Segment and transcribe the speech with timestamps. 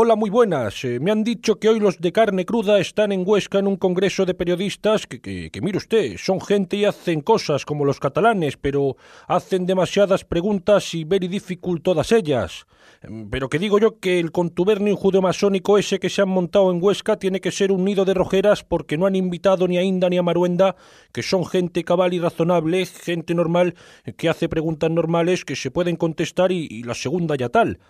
[0.00, 0.84] Hola, muy buenas.
[0.84, 3.76] Eh, me han dicho que hoy los de carne cruda están en Huesca en un
[3.76, 8.96] congreso de periodistas que, mire usted, son gente y hacen cosas como los catalanes, pero
[9.26, 12.68] hacen demasiadas preguntas y very difficult todas ellas.
[13.02, 16.80] Em, pero que digo yo que el contubernio judeo-masónico ese que se han montado en
[16.80, 20.08] Huesca tiene que ser un nido de rojeras porque no han invitado ni a Inda
[20.08, 20.76] ni a Maruenda,
[21.10, 23.74] que son gente cabal y razonable, gente normal
[24.16, 27.80] que hace preguntas normales que se pueden contestar y, y la segunda ya tal.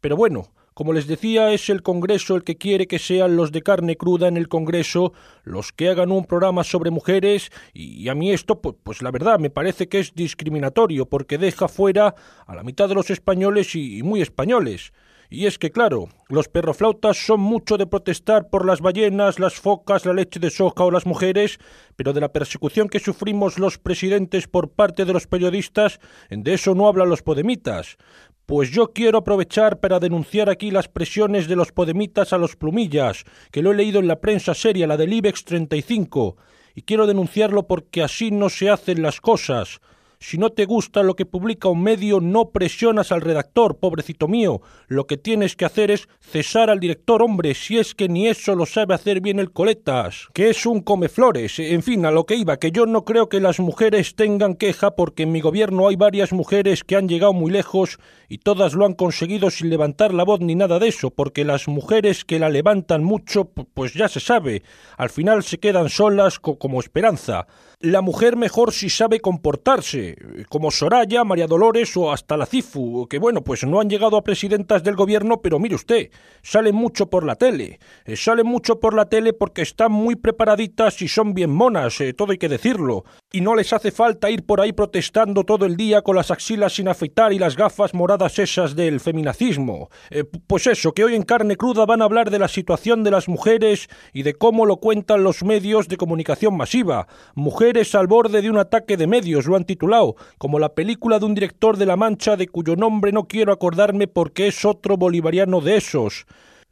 [0.00, 3.62] Pero bueno, como les decía, es el Congreso el que quiere que sean los de
[3.62, 8.30] carne cruda en el Congreso los que hagan un programa sobre mujeres y a mí
[8.30, 12.14] esto, pues, pues la verdad, me parece que es discriminatorio porque deja fuera
[12.46, 14.92] a la mitad de los españoles y, y muy españoles.
[15.28, 20.06] Y es que, claro, los perroflautas son mucho de protestar por las ballenas, las focas,
[20.06, 21.58] la leche de soja o las mujeres,
[21.96, 25.98] pero de la persecución que sufrimos los presidentes por parte de los periodistas,
[26.30, 27.96] de eso no hablan los podemitas.
[28.46, 33.24] Pues yo quiero aprovechar para denunciar aquí las presiones de los podemitas a los plumillas,
[33.50, 36.36] que lo he leído en la prensa seria, la del IBEX 35,
[36.76, 39.80] y quiero denunciarlo porque así no se hacen las cosas.
[40.18, 44.62] Si no te gusta lo que publica un medio, no presionas al redactor, pobrecito mío.
[44.88, 48.54] Lo que tienes que hacer es cesar al director, hombre, si es que ni eso
[48.54, 51.58] lo sabe hacer bien el coletas, que es un comeflores.
[51.58, 54.92] En fin, a lo que iba, que yo no creo que las mujeres tengan queja
[54.92, 58.86] porque en mi gobierno hay varias mujeres que han llegado muy lejos y todas lo
[58.86, 62.48] han conseguido sin levantar la voz ni nada de eso, porque las mujeres que la
[62.48, 64.62] levantan mucho, pues ya se sabe,
[64.96, 67.46] al final se quedan solas co como esperanza.
[67.80, 70.16] La mujer mejor si sabe comportarse,
[70.48, 74.24] como Soraya, María Dolores o hasta la Cifu, que bueno, pues no han llegado a
[74.24, 76.10] presidentas del gobierno, pero mire usted,
[76.42, 77.78] salen mucho por la tele.
[78.06, 82.14] Eh, salen mucho por la tele porque están muy preparaditas y son bien monas, eh,
[82.14, 83.04] todo hay que decirlo.
[83.36, 86.72] Y no les hace falta ir por ahí protestando todo el día con las axilas
[86.72, 89.90] sin afeitar y las gafas moradas esas del feminacismo.
[90.08, 93.10] Eh, pues eso, que hoy en carne cruda van a hablar de la situación de
[93.10, 97.08] las mujeres y de cómo lo cuentan los medios de comunicación masiva.
[97.34, 101.26] Mujeres al borde de un ataque de medios, lo han titulado, como la película de
[101.26, 105.60] un director de La Mancha de cuyo nombre no quiero acordarme porque es otro bolivariano
[105.60, 106.24] de esos.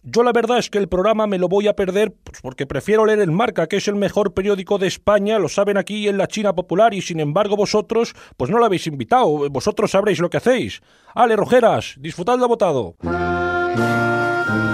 [0.07, 3.07] Yo la verdad es que el programa me lo voy a perder pues porque prefiero
[3.07, 6.29] leer el Marca, que es el mejor periódico de España, lo saben aquí en la
[6.29, 10.37] China Popular y sin embargo vosotros pues no lo habéis invitado, vosotros sabréis lo que
[10.37, 10.83] hacéis.
[11.15, 12.97] Ale Rojeras, disfrutad de votado.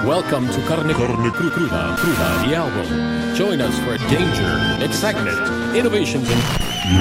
[0.04, 3.36] Welcome to Carne, Carne Cru Cruda, Cruda, the album.
[3.36, 5.38] Join us for danger, excitement,
[5.76, 6.42] innovations and...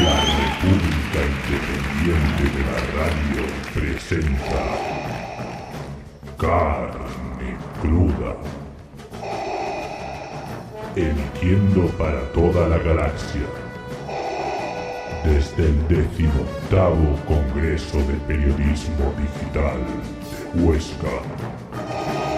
[0.03, 1.19] La República
[1.49, 4.61] Independiente de la Radio presenta
[6.37, 7.18] Carne
[7.81, 8.35] Cruda.
[10.95, 13.47] Emitiendo para toda la galaxia.
[15.23, 19.79] Desde el decimoctavo Congreso de Periodismo Digital
[20.55, 22.28] de Huesca.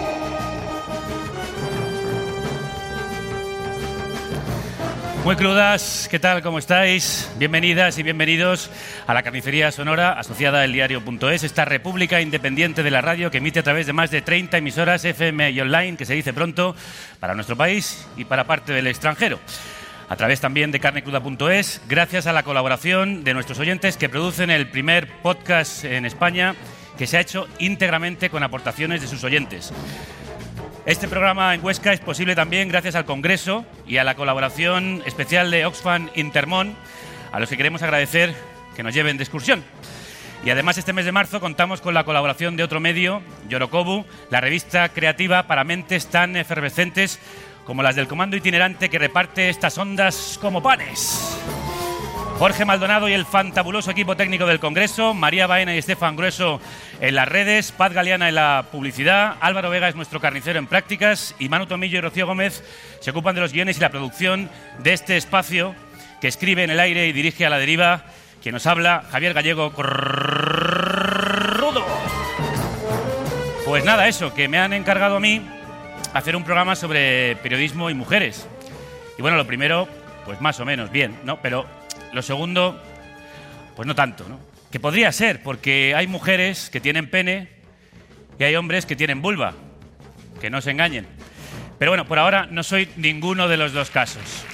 [5.24, 6.42] Muy crudas, ¿qué tal?
[6.42, 7.30] ¿Cómo estáis?
[7.38, 8.70] Bienvenidas y bienvenidos
[9.06, 13.60] a la Carnicería Sonora asociada al diario.es, esta república independiente de la radio que emite
[13.60, 16.74] a través de más de 30 emisoras FM y online, que se dice pronto,
[17.20, 19.38] para nuestro país y para parte del extranjero.
[20.08, 24.70] A través también de carnecruda.es, gracias a la colaboración de nuestros oyentes que producen el
[24.70, 26.56] primer podcast en España
[26.98, 29.72] que se ha hecho íntegramente con aportaciones de sus oyentes.
[30.84, 35.48] Este programa en Huesca es posible también gracias al Congreso y a la colaboración especial
[35.52, 36.74] de Oxfam Intermón,
[37.30, 38.34] a los que queremos agradecer
[38.74, 39.62] que nos lleven de excursión.
[40.44, 44.40] Y además este mes de marzo contamos con la colaboración de otro medio, Yorokobu, la
[44.40, 47.20] revista creativa para mentes tan efervescentes
[47.64, 51.38] como las del Comando Itinerante que reparte estas ondas como panes.
[52.42, 56.60] Jorge Maldonado y el fantabuloso equipo técnico del Congreso, María Baena y Estefan Grueso
[57.00, 61.36] en las redes, Paz Galeana en la publicidad, Álvaro Vega es nuestro carnicero en prácticas
[61.38, 62.64] y Manu Tomillo y Rocío Gómez
[62.98, 65.76] se ocupan de los guiones y la producción de este espacio
[66.20, 68.06] que escribe en el aire y dirige a la deriva
[68.42, 70.66] quien nos habla, Javier Gallego Rudo.
[73.64, 75.46] Pues nada, eso, que me han encargado a mí
[76.12, 78.48] hacer un programa sobre periodismo y mujeres.
[79.16, 79.86] Y bueno, lo primero,
[80.24, 81.40] pues más o menos bien, ¿no?
[81.40, 81.81] Pero
[82.12, 82.80] lo segundo,
[83.76, 84.38] pues no tanto, ¿no?
[84.70, 87.48] Que podría ser, porque hay mujeres que tienen pene
[88.38, 89.54] y hay hombres que tienen vulva.
[90.40, 91.06] Que no se engañen.
[91.78, 94.44] Pero bueno, por ahora no soy ninguno de los dos casos.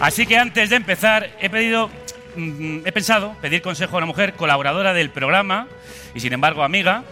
[0.00, 1.90] Así que antes de empezar, he pedido,
[2.36, 5.68] mm, he pensado pedir consejo a una mujer colaboradora del programa
[6.14, 7.04] y sin embargo amiga,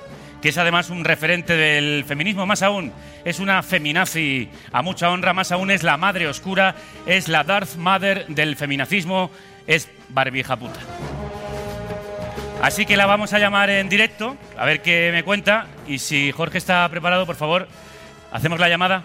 [0.43, 2.93] que es además un referente del feminismo, más aún
[3.25, 6.75] es una feminazi a mucha honra, más aún es la madre oscura,
[7.07, 9.31] es la Darth Mother del feminacismo,
[9.69, 10.81] es Barbie puta.
[12.61, 15.67] Así que la vamos a llamar en directo, a ver qué me cuenta.
[15.87, 17.69] Y si Jorge está preparado, por favor,
[18.33, 19.05] hacemos la llamada.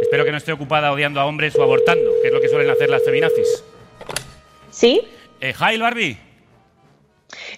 [0.00, 2.70] Espero que no esté ocupada odiando a hombres o abortando, que es lo que suelen
[2.70, 3.64] hacer las feminazis.
[4.70, 5.02] ¿Sí?
[5.40, 6.18] Eh, hi, Barbie.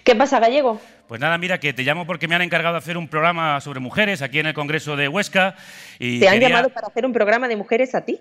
[0.03, 0.79] ¿Qué pasa, Gallego?
[1.07, 3.79] Pues nada, mira, que te llamo porque me han encargado de hacer un programa sobre
[3.79, 5.55] mujeres aquí en el Congreso de Huesca.
[5.99, 8.19] Y ¿Te han quería- llamado para hacer un programa de mujeres a ti?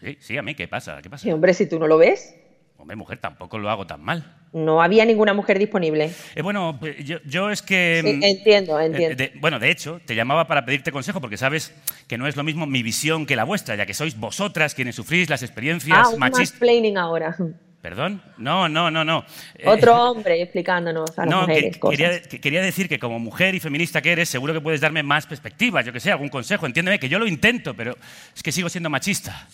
[0.00, 1.00] Sí, sí, a mí, ¿qué pasa?
[1.00, 1.22] ¿Qué pasa?
[1.22, 2.34] Sí, hombre, si tú no lo ves,
[2.76, 4.34] Hombre, mujer, tampoco lo hago tan mal.
[4.52, 6.10] no había ninguna mujer disponible.
[6.34, 8.02] Eh, bueno, pues, yo, yo es que...
[8.04, 9.16] Sí, mm, entiendo, eh, entiendo.
[9.16, 11.72] de- bueno, de hecho, te llamaba para pedirte consejo porque sabes
[12.08, 14.96] que no es lo mismo mi visión que la vuestra, ya que sois vosotras quienes
[14.96, 16.60] sufrís las experiencias ah, machistas.
[16.98, 17.36] ahora.
[17.84, 18.22] ¿Perdón?
[18.38, 19.26] No, no, no, no.
[19.56, 21.98] Eh, Otro hombre explicándonos a las No, que- mujeres que cosas.
[21.98, 25.02] quería, que quería decir que como mujer y feminista que eres, seguro que puedes darme
[25.02, 26.64] más perspectivas, yo que sé, algún consejo.
[26.64, 27.94] Entiéndeme que yo lo intento, pero
[28.34, 29.48] es que sigo siendo machista.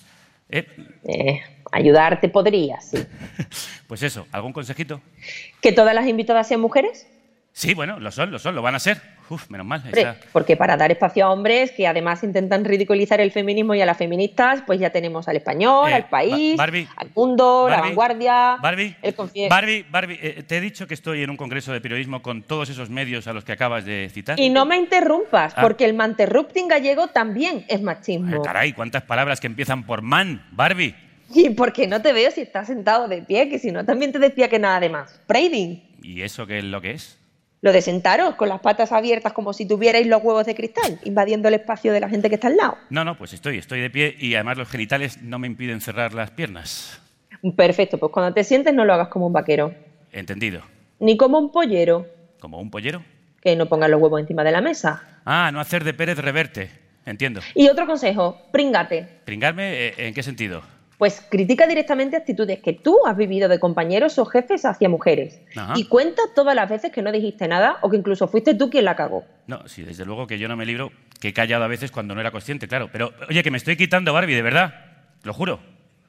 [0.48, 0.64] Eh,
[1.08, 1.40] Eh,
[1.72, 2.98] ayudarte podría, sí.
[3.88, 5.00] pues eso, ¿algún consejito?
[5.60, 7.08] ¿Que todas las invitadas sean mujeres?
[7.52, 9.00] Sí, bueno, lo son, lo son, lo van a ser.
[9.30, 9.80] Uf, menos mal.
[9.84, 13.86] Hombre, porque para dar espacio a hombres que además intentan ridiculizar el feminismo y a
[13.86, 18.56] las feministas, pues ya tenemos al español, Eh, al país, Barbie, al mundo, la vanguardia,
[18.60, 19.14] Barbie, el
[19.48, 22.68] Barbie, Barbie, eh, te he dicho que estoy en un congreso de periodismo con todos
[22.70, 24.38] esos medios a los que acabas de citar.
[24.40, 25.62] Y no me interrumpas, Ah.
[25.62, 28.42] porque el manterrupting gallego también es machismo.
[28.42, 30.94] caray, cuántas palabras que empiezan por man, Barbie.
[31.32, 34.18] Y porque no te veo si estás sentado de pie, que si no también te
[34.18, 35.20] decía que nada de más.
[35.28, 35.80] Braiding.
[36.02, 37.19] ¿Y eso qué es lo que es?
[37.62, 41.48] Lo de sentaros con las patas abiertas como si tuvierais los huevos de cristal, invadiendo
[41.48, 42.78] el espacio de la gente que está al lado.
[42.88, 46.14] No, no, pues estoy, estoy de pie y además los genitales no me impiden cerrar
[46.14, 47.00] las piernas.
[47.56, 49.74] Perfecto, pues cuando te sientes no lo hagas como un vaquero,
[50.12, 50.62] Entendido.
[50.98, 52.06] ni como un pollero,
[52.38, 53.02] ¿Como un pollero?
[53.42, 55.20] que no pongas los huevos encima de la mesa.
[55.26, 56.70] Ah, no hacer de Pérez Reverte.
[57.06, 57.40] Entiendo.
[57.54, 59.06] Y otro consejo, pringate.
[59.24, 59.88] ¿Pringarme?
[59.88, 60.62] eh, ¿En qué sentido?
[61.00, 65.40] Pues critica directamente actitudes que tú has vivido de compañeros o jefes hacia mujeres.
[65.56, 65.72] Ajá.
[65.74, 68.84] Y cuenta todas las veces que no dijiste nada o que incluso fuiste tú quien
[68.84, 69.24] la cagó.
[69.46, 72.14] No, sí, desde luego que yo no me libro, que he callado a veces cuando
[72.14, 72.90] no era consciente, claro.
[72.92, 74.74] Pero, oye, que me estoy quitando Barbie, de verdad.
[75.22, 75.60] Lo juro.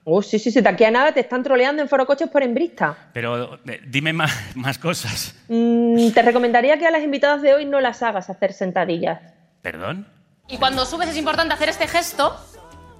[0.03, 2.43] Oh, sí, sí, sí, de aquí a nada te están troleando en Foro Coches por
[2.43, 2.97] Embrista.
[3.13, 5.41] Pero eh, dime más, más cosas.
[5.47, 9.21] Mm, te recomendaría que a las invitadas de hoy no las hagas hacer sentadillas.
[9.61, 10.05] ¿Perdón?
[10.49, 12.35] Y cuando subes es importante hacer este gesto.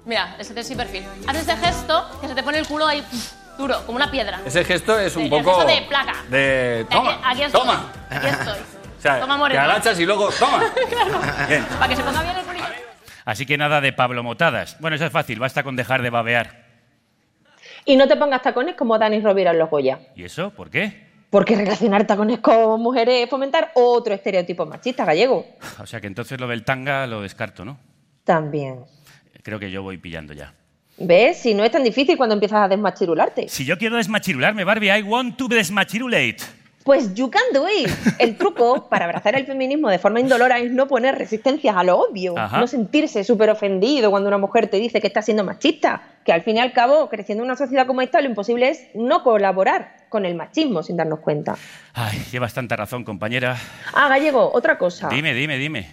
[0.04, 1.04] Mira, ese de sin perfil.
[1.26, 3.04] Haces este gesto que se te pone el culo ahí
[3.56, 4.40] duro, como una piedra.
[4.44, 5.54] Ese gesto es un El poco.
[5.54, 6.14] gesto de placa.
[6.28, 6.86] De.
[6.90, 7.12] Toma.
[7.12, 7.60] Aquí, aquí estoy.
[7.60, 7.92] toma.
[8.10, 8.58] Aquí estoy.
[8.98, 9.60] O sea, Toma, te moreno.
[9.62, 10.30] agachas y luego.
[10.30, 10.62] Toma.
[11.48, 11.64] Bien.
[11.64, 12.64] Para que se ponga bien el culillo.
[13.24, 14.76] Así que nada de Pablo Motadas.
[14.78, 16.66] Bueno, eso es fácil, basta con dejar de babear.
[17.84, 19.98] Y no te pongas tacones como Dani Rovira en los Goya.
[20.14, 20.50] ¿Y eso?
[20.50, 21.10] ¿Por qué?
[21.30, 25.46] Porque relacionar tacones con mujeres es fomentar otro estereotipo machista gallego.
[25.80, 27.80] O sea que entonces lo del tanga lo descarto, ¿no?
[28.22, 28.84] También.
[29.42, 30.54] Creo que yo voy pillando ya.
[30.98, 31.38] ¿Ves?
[31.38, 33.48] Si no es tan difícil cuando empiezas a desmachirularte.
[33.48, 36.36] Si yo quiero desmachirularme, Barbie, I want to desmachirulate.
[36.84, 37.88] Pues you can do it.
[38.18, 41.98] El truco para abrazar el feminismo de forma indolora es no poner resistencias a lo
[41.98, 42.58] obvio, Ajá.
[42.58, 46.42] no sentirse súper ofendido cuando una mujer te dice que está siendo machista, que al
[46.42, 49.96] fin y al cabo, creciendo en una sociedad como esta, lo imposible es no colaborar
[50.08, 51.56] con el machismo sin darnos cuenta.
[51.94, 53.56] Ay, llevas tanta razón, compañera.
[53.94, 55.08] Ah, Gallego, otra cosa.
[55.08, 55.86] Dime, dime, dime.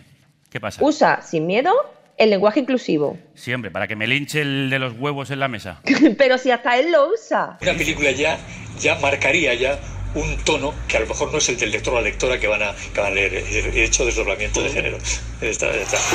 [0.50, 0.84] ¿Qué pasa?
[0.84, 1.72] Usa sin miedo
[2.20, 3.18] el lenguaje inclusivo.
[3.34, 5.82] Sí, hombre, para que me linche el de los huevos en la mesa.
[6.18, 7.58] Pero si hasta él lo usa.
[7.62, 8.38] Una película ya,
[8.80, 9.80] ya marcaría ya
[10.16, 12.48] un tono que a lo mejor no es el del lector o la lectora que
[12.48, 13.34] van a, que van a leer.
[13.36, 14.98] He hecho desdoblamiento de género.
[15.42, 15.98] Está, está.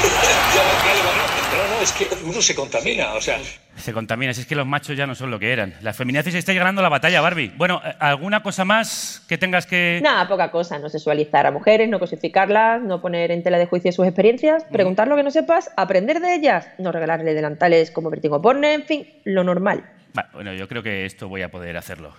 [1.54, 3.12] No, no, es que uno se contamina.
[3.14, 3.38] O sea,
[3.76, 5.74] Se contamina, si es que los machos ya no son lo que eran.
[5.82, 7.52] Las feminazis estáis ganando la batalla, Barbie.
[7.56, 10.00] Bueno, eh, ¿alguna cosa más que tengas que...?
[10.02, 10.78] Nada, poca cosa.
[10.80, 15.06] No sexualizar a mujeres, no cosificarlas, no poner en tela de juicio sus experiencias, preguntar
[15.06, 19.08] lo que no sepas, aprender de ellas, no regalarle delantales como vertigo porne, en fin,
[19.24, 19.84] lo normal.
[20.32, 22.14] Bueno, yo creo que esto voy a poder hacerlo.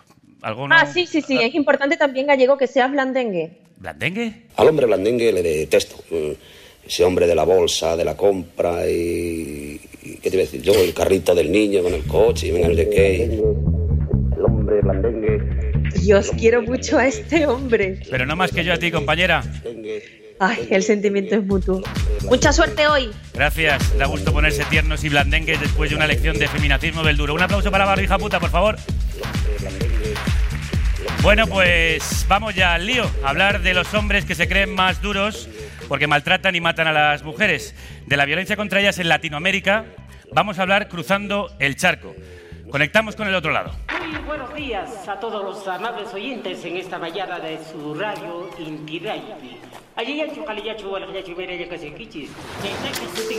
[0.46, 0.76] ¿Algo no?
[0.76, 1.40] Ah, sí, sí, sí.
[1.42, 3.50] Es importante también, Gallego, que seas blandengue.
[3.78, 4.44] ¿Blandengue?
[4.58, 5.96] Al hombre blandengue le detesto.
[6.12, 6.38] Eh,
[6.88, 9.82] Ese hombre de la bolsa, de la compra y...
[10.04, 10.62] y- ¿Qué te iba a decir?
[10.62, 13.24] Yo, el carrito del niño con el coche y venga no sé qué.
[13.24, 15.42] El hombre blandengue.
[16.04, 18.00] Dios, quiero mucho a este hombre.
[18.12, 19.44] Pero no más que yo a ti, compañera.
[20.40, 21.82] Ay, el sentimiento es mutuo.
[22.30, 23.10] Mucha suerte hoy.
[23.34, 23.98] Gracias.
[23.98, 27.34] Da gusto ponerse tiernos y blandengues después de una lección de feminacismo del duro.
[27.34, 28.76] Un aplauso para Barbie, hija puta, por favor.
[31.26, 33.04] Bueno, pues vamos ya al lío.
[33.24, 35.50] A hablar de los hombres que se creen más duros
[35.88, 37.74] porque maltratan y matan a las mujeres.
[38.06, 39.86] De la violencia contra ellas en Latinoamérica.
[40.34, 42.14] Vamos a hablar cruzando el charco.
[42.70, 43.72] Conectamos con el otro lado.
[44.08, 49.02] Muy buenos días a todos los amables oyentes en esta mañana de su radio Inti.
[49.96, 52.30] Allí ya chocalillacho, bueno, ya chumera, ya casi quichis.
[52.64, 52.70] Ya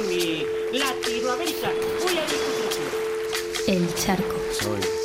[0.09, 0.45] mi
[0.77, 1.69] Latinoamérica.
[2.03, 3.73] Voy a.
[3.73, 4.96] El charco.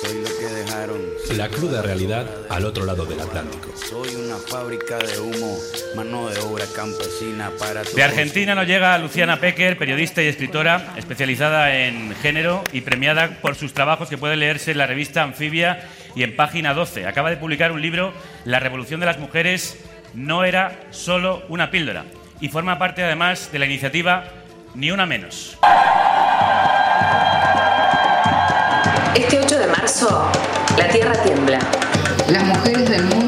[0.00, 1.00] Soy, lo que dejaron.
[1.36, 3.72] La cruda realidad al otro lado del Atlántico.
[3.76, 5.56] Soy una fábrica de humo,
[5.96, 11.76] mano de obra campesina para De Argentina nos llega Luciana Pecker, periodista y escritora especializada
[11.86, 16.22] en género y premiada por sus trabajos que puede leerse en la revista Anfibia y
[16.22, 17.06] en página 12.
[17.06, 18.12] Acaba de publicar un libro,
[18.44, 19.78] La revolución de las mujeres
[20.14, 22.04] no era solo una píldora
[22.40, 24.24] y forma parte además de la iniciativa
[24.74, 25.56] Ni una menos.
[29.14, 29.53] Este 8 de
[29.84, 30.30] marzo,
[30.78, 31.58] la Tierra tiembla.
[32.30, 33.23] Las mujeres del mundo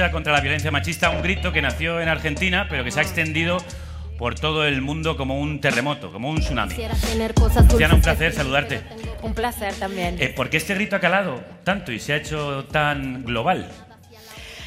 [0.00, 3.02] lucha contra la violencia machista, un grito que nació en Argentina, pero que se ha
[3.02, 3.58] extendido
[4.16, 6.74] por todo el mundo como un terremoto, como un tsunami.
[6.74, 8.80] Luciana, un placer saludarte.
[9.22, 10.16] Un placer también.
[10.18, 13.70] Eh, ¿Por qué este grito ha calado tanto y se ha hecho tan global?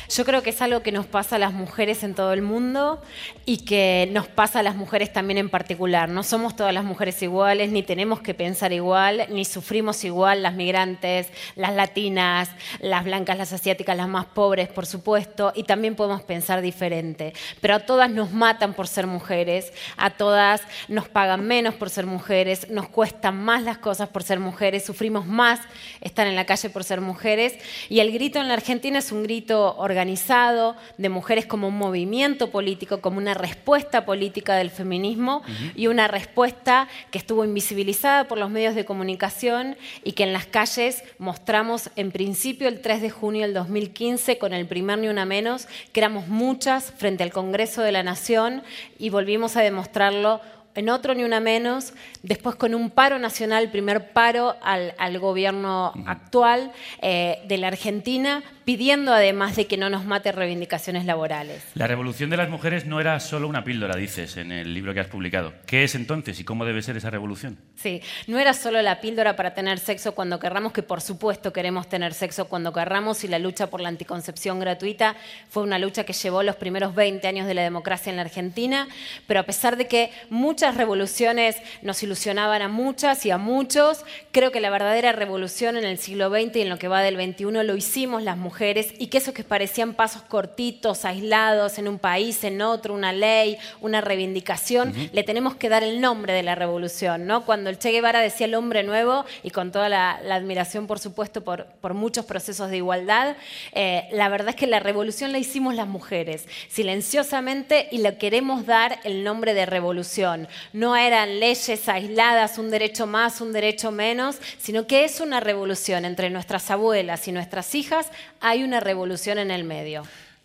[0.09, 3.01] Yo creo que es algo que nos pasa a las mujeres en todo el mundo
[3.45, 6.09] y que nos pasa a las mujeres también en particular.
[6.09, 10.55] No somos todas las mujeres iguales, ni tenemos que pensar igual, ni sufrimos igual las
[10.55, 16.21] migrantes, las latinas, las blancas, las asiáticas, las más pobres, por supuesto, y también podemos
[16.21, 17.33] pensar diferente.
[17.61, 22.05] Pero a todas nos matan por ser mujeres, a todas nos pagan menos por ser
[22.05, 25.61] mujeres, nos cuestan más las cosas por ser mujeres, sufrimos más
[26.01, 27.53] estar en la calle por ser mujeres,
[27.89, 31.77] y el grito en la Argentina es un grito organizado organizado de mujeres como un
[31.77, 35.71] movimiento político, como una respuesta política del feminismo uh -huh.
[35.75, 40.47] y una respuesta que estuvo invisibilizada por los medios de comunicación y que en las
[40.47, 45.25] calles mostramos en principio el 3 de junio del 2015 con el primer Ni Una
[45.25, 48.63] Menos, que éramos muchas frente al Congreso de la Nación
[48.97, 50.41] y volvimos a demostrarlo
[50.75, 55.93] en otro ni una menos, después con un paro nacional, primer paro al, al gobierno
[56.05, 61.63] actual eh, de la Argentina, pidiendo además de que no nos mate reivindicaciones laborales.
[61.75, 65.01] La revolución de las mujeres no era solo una píldora, dices en el libro que
[65.01, 65.53] has publicado.
[65.65, 67.57] ¿Qué es entonces y cómo debe ser esa revolución?
[67.75, 71.89] Sí, no era solo la píldora para tener sexo cuando querramos, que por supuesto queremos
[71.89, 75.15] tener sexo cuando querramos y la lucha por la anticoncepción gratuita
[75.49, 78.87] fue una lucha que llevó los primeros 20 años de la democracia en la Argentina,
[79.27, 84.51] pero a pesar de que muchas revoluciones nos ilusionaban a muchas y a muchos, creo
[84.51, 87.63] que la verdadera revolución en el siglo XX y en lo que va del XXI
[87.63, 92.43] lo hicimos las mujeres y que esos que parecían pasos cortitos, aislados en un país,
[92.43, 95.09] en otro, una ley, una reivindicación, uh -huh.
[95.11, 97.27] le tenemos que dar el nombre de la revolución.
[97.27, 97.45] ¿no?
[97.45, 100.99] Cuando el Che Guevara decía el hombre nuevo, y con toda la, la admiración, por
[100.99, 103.35] supuesto, por, por, muchos procesos de igualdad,
[103.73, 108.65] eh, la verdad es que la revolución la hicimos las mujeres, silenciosamente, y le queremos
[108.65, 110.47] dar el nombre de revolución.
[110.73, 116.05] No eran leyes aisladas, un derecho más, un derecho menos, sino que es una revolución
[116.05, 120.03] entre nuestras abuelas y nuestras hijas hay una revolución en el medio.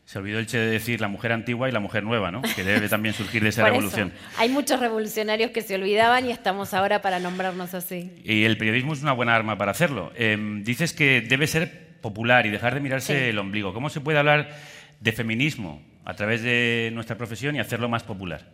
[0.09, 2.41] Se olvidó el Che de decir la mujer antigua y la mujer nueva, ¿no?
[2.41, 4.09] Que debe también surgir de esa Por revolución.
[4.09, 8.11] Eso, hay muchos revolucionarios que se olvidaban y estamos ahora para nombrarnos así.
[8.25, 10.11] Y el periodismo es una buena arma para hacerlo.
[10.17, 13.25] Eh, dices que debe ser popular y dejar de mirarse sí.
[13.29, 13.75] el ombligo.
[13.75, 14.49] ¿Cómo se puede hablar
[14.99, 18.47] de feminismo a través de nuestra profesión y hacerlo más popular?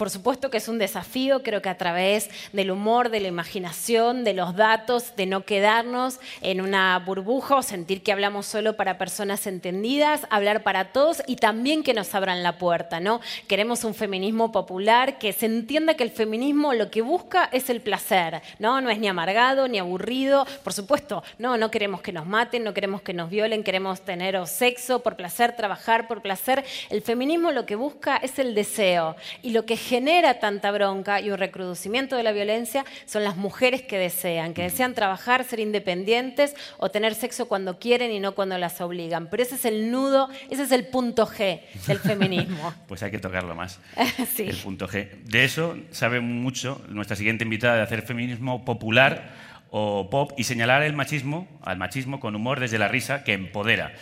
[0.00, 4.24] Por supuesto que es un desafío, creo que a través del humor, de la imaginación,
[4.24, 8.96] de los datos, de no quedarnos en una burbuja o sentir que hablamos solo para
[8.96, 13.20] personas entendidas, hablar para todos y también que nos abran la puerta, ¿no?
[13.46, 17.82] Queremos un feminismo popular, que se entienda que el feminismo lo que busca es el
[17.82, 18.80] placer, ¿no?
[18.80, 22.72] No es ni amargado ni aburrido, por supuesto, no, no queremos que nos maten, no
[22.72, 26.64] queremos que nos violen, queremos tener sexo por placer, trabajar por placer.
[26.88, 31.32] El feminismo lo que busca es el deseo y lo que genera tanta bronca y
[31.32, 36.54] un recrudecimiento de la violencia son las mujeres que desean, que desean trabajar, ser independientes
[36.78, 39.26] o tener sexo cuando quieren y no cuando las obligan.
[39.28, 42.72] Pero ese es el nudo, ese es el punto G del feminismo.
[42.86, 43.80] pues hay que tocarlo más.
[44.36, 44.44] sí.
[44.44, 45.08] El punto G.
[45.24, 49.32] De eso sabe mucho nuestra siguiente invitada de hacer feminismo popular
[49.70, 53.92] o pop y señalar el machismo, al machismo con humor desde la risa que empodera.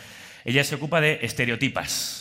[0.45, 2.18] Ella se ocupa de estereotipas.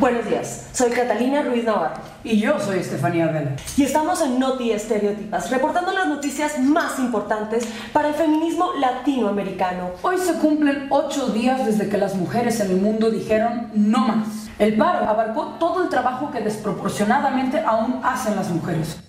[0.00, 2.02] Buenos días, soy Catalina Ruiz Navarro.
[2.24, 3.52] Y yo soy Estefanía Vela.
[3.76, 9.90] Y estamos en Noti Estereotipas, reportando las noticias más importantes para el feminismo latinoamericano.
[10.02, 14.28] Hoy se cumplen ocho días desde que las mujeres en el mundo dijeron no más.
[14.58, 19.03] El paro abarcó todo el trabajo que desproporcionadamente aún hacen las mujeres.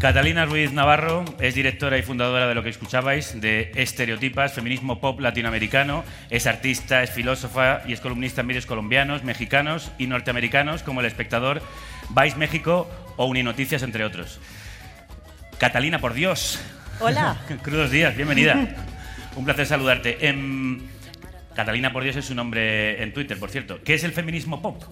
[0.00, 5.20] Catalina Ruiz Navarro es directora y fundadora de lo que escuchabais, de Estereotipas, Feminismo Pop
[5.20, 6.04] Latinoamericano.
[6.30, 11.06] Es artista, es filósofa y es columnista en medios colombianos, mexicanos y norteamericanos como El
[11.06, 11.60] Espectador,
[12.08, 12.88] Vice México
[13.18, 14.40] o Uninoticias, entre otros.
[15.58, 16.58] Catalina, por Dios.
[17.00, 17.36] Hola.
[17.62, 18.74] Crudos días, bienvenida.
[19.36, 20.26] Un placer saludarte.
[20.26, 20.80] Em,
[21.54, 23.82] Catalina, por Dios, es su nombre en Twitter, por cierto.
[23.84, 24.82] ¿Qué es el feminismo pop?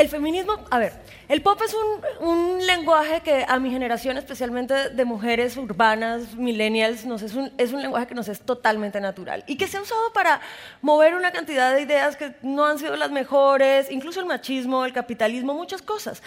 [0.00, 0.94] El feminismo, a ver,
[1.28, 7.04] el pop es un, un lenguaje que a mi generación, especialmente de mujeres urbanas, millennials,
[7.04, 9.82] nos es, un, es un lenguaje que nos es totalmente natural y que se ha
[9.82, 10.40] usado para
[10.80, 14.94] mover una cantidad de ideas que no han sido las mejores, incluso el machismo, el
[14.94, 16.22] capitalismo, muchas cosas.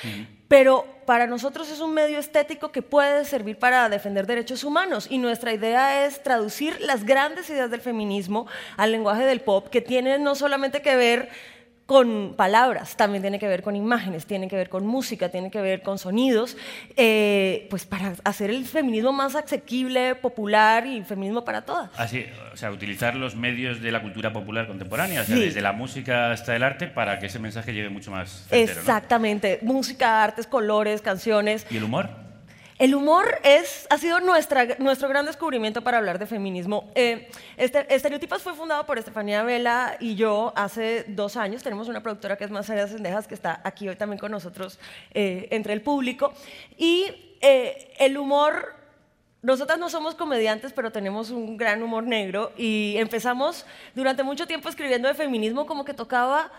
[0.48, 5.18] Pero para nosotros es un medio estético que puede servir para defender derechos humanos y
[5.18, 8.46] nuestra idea es traducir las grandes ideas del feminismo
[8.78, 11.30] al lenguaje del pop que tiene no solamente que ver
[11.86, 15.62] con palabras, también tiene que ver con imágenes, tiene que ver con música, tiene que
[15.62, 16.56] ver con sonidos,
[16.96, 21.90] eh, pues para hacer el feminismo más asequible, popular y feminismo para todas.
[21.98, 25.74] Así, o sea, utilizar los medios de la cultura popular contemporánea, o sea, desde la
[25.74, 28.80] música hasta el arte, para que ese mensaje llegue mucho más certero, ¿no?
[28.82, 31.68] Exactamente, música, artes, colores, canciones.
[31.70, 32.23] ¿Y el humor?
[32.84, 36.92] El humor es, ha sido nuestra, nuestro gran descubrimiento para hablar de feminismo.
[36.96, 41.64] Eh, este, Estereotipas fue fundado por Estefanía Vela y yo hace dos años.
[41.64, 44.80] Tenemos una productora que es de Cendejas, que está aquí hoy también con nosotros
[45.14, 46.34] eh, entre el público.
[46.78, 48.76] Y eh, el humor
[49.42, 54.68] nosotras no somos comediantes, pero tenemos un gran humor negro y empezamos durante mucho tiempo
[54.68, 56.52] escribiendo de feminismo como que tocaba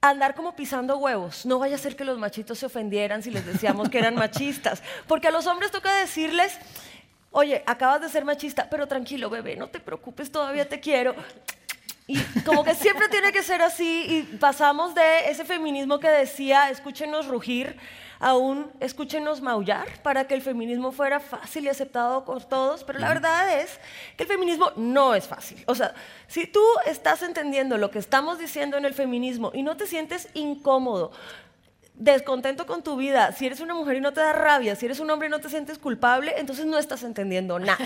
[0.00, 1.44] andar como pisando huevos.
[1.46, 4.82] No vaya a ser que los machitos se ofendieran si les decíamos que eran machistas,
[5.06, 6.58] porque a los hombres toca decirles,
[7.30, 11.14] oye, acabas de ser machista, pero tranquilo, bebé, no te preocupes, todavía te quiero.
[12.06, 16.70] Y como que siempre tiene que ser así y pasamos de ese feminismo que decía,
[16.70, 17.76] escúchenos rugir,
[18.20, 22.98] a un escúchenos maullar para que el feminismo fuera fácil y aceptado por todos, pero
[22.98, 23.78] la verdad es
[24.16, 25.62] que el feminismo no es fácil.
[25.66, 25.94] O sea,
[26.26, 30.28] si tú estás entendiendo lo que estamos diciendo en el feminismo y no te sientes
[30.34, 31.12] incómodo,
[31.94, 35.00] descontento con tu vida, si eres una mujer y no te da rabia, si eres
[35.00, 37.78] un hombre y no te sientes culpable, entonces no estás entendiendo nada.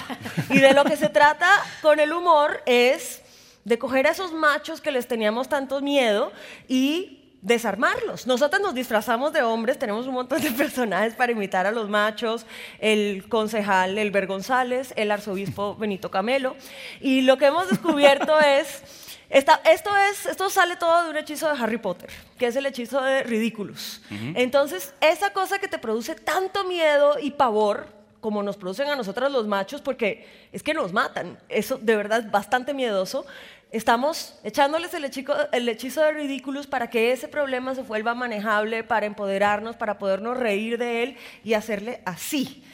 [0.51, 1.49] Y de lo que se trata
[1.81, 3.23] con el humor es
[3.65, 6.33] de coger a esos machos que les teníamos tanto miedo
[6.69, 8.27] y desarmarlos.
[8.27, 12.47] Nosotros nos disfrazamos de hombres, tenemos un montón de personajes para imitar a los machos,
[12.79, 16.57] el concejal Elber González, el arzobispo Benito Camelo,
[17.01, 18.83] y lo que hemos descubierto es
[19.29, 22.65] esta- esto, es, esto sale todo de un hechizo de Harry Potter, que es el
[22.67, 24.03] hechizo de Ridiculous.
[24.35, 27.87] Entonces, esa cosa que te produce tanto miedo y pavor,
[28.21, 32.21] como nos producen a nosotros los machos, porque es que nos matan, eso de verdad
[32.21, 33.27] es bastante miedoso,
[33.73, 38.85] estamos echándoles el hechizo, el hechizo de Ridiculous para que ese problema se vuelva manejable,
[38.85, 42.65] para empoderarnos, para podernos reír de él y hacerle así.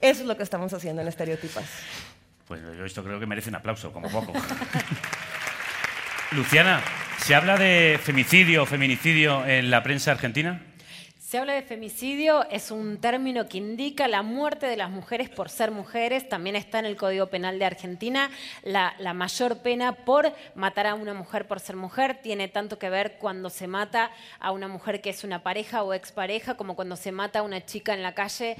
[0.00, 1.64] Eso es lo que estamos haciendo en Estereotipas.
[2.46, 4.32] Pues yo esto creo que merece un aplauso, como poco.
[6.32, 6.82] Luciana,
[7.18, 10.60] ¿se habla de femicidio o feminicidio en la prensa argentina?
[11.34, 15.50] Se habla de femicidio, es un término que indica la muerte de las mujeres por
[15.50, 16.28] ser mujeres.
[16.28, 18.30] También está en el Código Penal de Argentina.
[18.62, 22.88] La, la mayor pena por matar a una mujer por ser mujer tiene tanto que
[22.88, 26.94] ver cuando se mata a una mujer que es una pareja o expareja, como cuando
[26.94, 28.56] se mata a una chica en la calle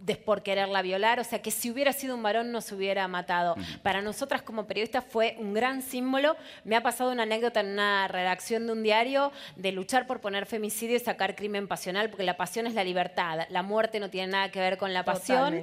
[0.00, 1.20] de- por quererla violar.
[1.20, 3.54] O sea que si hubiera sido un varón no se hubiera matado.
[3.82, 6.36] Para nosotras como periodistas fue un gran símbolo.
[6.64, 10.46] Me ha pasado una anécdota en una redacción de un diario de luchar por poner
[10.46, 13.46] femicidio y sacar crimen pasional, porque la pasión es la libertad.
[13.50, 15.54] La muerte no tiene nada que ver con la pasión.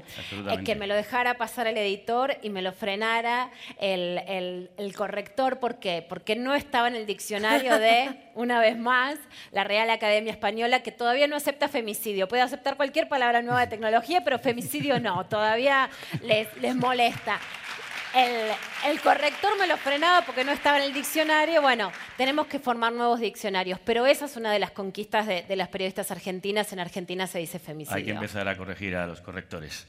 [0.59, 4.95] Eh, que me lo dejara pasar el editor y me lo frenara el, el- el
[4.95, 5.59] corrector.
[5.59, 6.05] ¿Por qué?
[6.07, 9.17] Porque no estaba en el diccionario de, una vez más,
[9.51, 12.27] la Real Academia Española, que todavía no acepta femicidio.
[12.27, 15.25] Puede aceptar cualquier palabra nueva de tecnología, pero femicidio no.
[15.25, 15.89] Todavía
[16.21, 17.39] les, les molesta.
[18.15, 21.61] El, corrector me lo frenaba porque no estaba en el diccionario.
[21.61, 25.67] Bueno, tenemos que formar nuevos diccionarios, pero esa es una de las conquistas de, las
[25.69, 26.71] periodistas argentinas.
[26.73, 27.97] En Argentina se dice femicidio.
[27.97, 29.87] Hay que empezar a corregir a los correctores.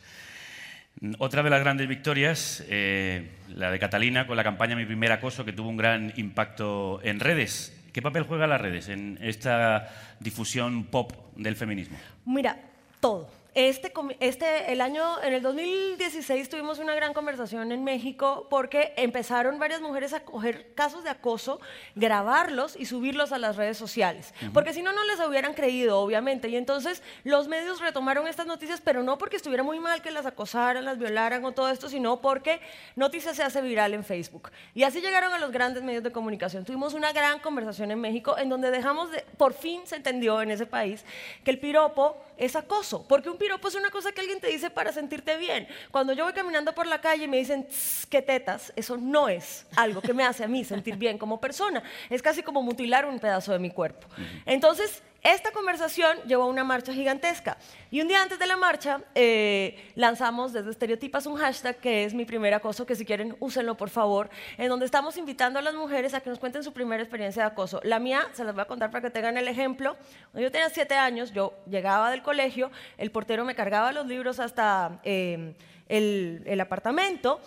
[1.18, 5.44] Otra de las grandes victorias, eh, la de Catalina con la campaña Mi primer acoso,
[5.44, 7.76] que tuvo un gran impacto en redes.
[7.94, 11.96] ¿Qué papel juegan las redes en esta difusión pop del feminismo?
[12.24, 12.58] Mira,
[12.98, 13.30] todo.
[13.54, 19.58] Este, este, el año, en el 2016 tuvimos una gran conversación en México porque empezaron
[19.58, 21.60] varias mujeres a coger casos de acoso,
[21.94, 24.34] grabarlos y subirlos a las redes sociales.
[24.42, 24.52] Ujú.
[24.52, 26.48] Porque si no, no les hubieran creído, obviamente.
[26.48, 30.26] Y entonces los medios retomaron estas noticias, pero no porque estuviera muy mal que las
[30.26, 32.60] acosaran, las violaran o todo esto, sino porque
[32.96, 34.50] Noticias se hace viral en Facebook.
[34.74, 36.64] Y así llegaron a los grandes medios de comunicación.
[36.64, 40.50] Tuvimos una gran conversación en México en donde dejamos de, por fin se entendió en
[40.50, 41.04] ese país
[41.44, 44.70] que el piropo es acoso, porque un piropo es una cosa que alguien te dice
[44.70, 45.68] para sentirte bien.
[45.90, 49.28] Cuando yo voy caminando por la calle y me dicen, "Tss, qué tetas, eso no
[49.28, 51.82] es algo que me hace a mí sentir bien como persona.
[52.08, 54.08] Es casi como mutilar un pedazo de mi cuerpo.
[54.46, 57.56] Entonces, esta conversación llevó a una marcha gigantesca.
[57.90, 62.12] Y un día antes de la marcha, eh, lanzamos desde Estereotipas un hashtag que es
[62.12, 65.74] mi primer acoso, que si quieren, úsenlo por favor, en donde estamos invitando a las
[65.74, 67.80] mujeres a que nos cuenten su primera experiencia de acoso.
[67.84, 69.96] La mía, se las voy a contar para que tengan el ejemplo.
[70.30, 74.38] Cuando yo tenía siete años, yo llegaba del colegio, el portero me cargaba los libros
[74.40, 75.54] hasta eh,
[75.88, 77.40] el, apartamento.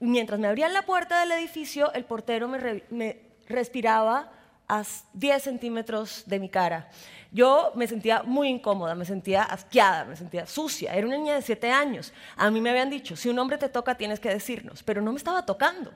[0.00, 4.30] Mientras me abrían la puerta del edificio, el portero me respiraba
[4.72, 6.88] a 10 centímetros de mi cara.
[7.30, 10.94] Yo me sentía muy incómoda, me sentía asqueada, me sentía sucia.
[10.94, 12.12] Era una niña de 7 años.
[12.36, 15.12] A mí me habían dicho, si un hombre te toca tienes que decirnos, pero no
[15.12, 15.92] me estaba tocando.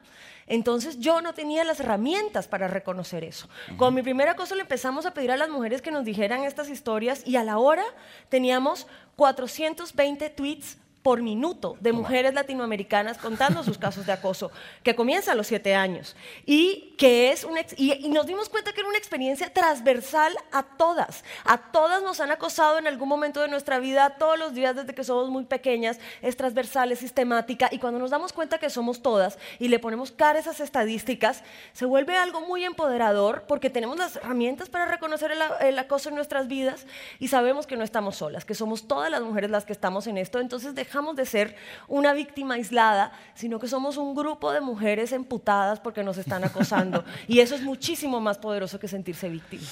[0.47, 3.49] Entonces yo no tenía las herramientas para reconocer eso.
[3.79, 6.69] Con mi primera cosa le empezamos a pedir a las mujeres que nos dijeran estas
[6.69, 7.85] historias y a la hora
[8.29, 8.87] teníamos
[9.17, 14.51] 420 tweets por minuto de mujeres latinoamericanas contando sus casos de acoso,
[14.83, 16.17] que comienza a los siete años.
[16.47, 20.65] Y, que es una y, y nos dimos cuenta que era una experiencia transversal a
[20.65, 21.23] todas.
[21.45, 24.97] A todas nos han acosado en algún momento de nuestra vida, todos los días desde
[24.97, 27.69] que somos muy pequeñas, es transversal, es sistemática.
[27.71, 31.45] Y cuando nos damos cuenta que somos todas y le ponemos cara a esas estadísticas,
[31.73, 36.17] se vuelve algo muy empoderador porque tenemos las herramientas para reconocer el, el acoso en
[36.17, 36.85] nuestras vidas
[37.21, 40.19] y sabemos que no estamos solas, que somos todas las mujeres las que estamos en
[40.19, 40.41] esto.
[40.41, 41.57] Entonces dejamos de ser
[41.89, 47.05] una víctima aislada, sino que somos un grupo de mujeres emputadas porque nos están acosando.
[47.29, 49.65] y eso es muchísimo más poderoso que sentirse víctima.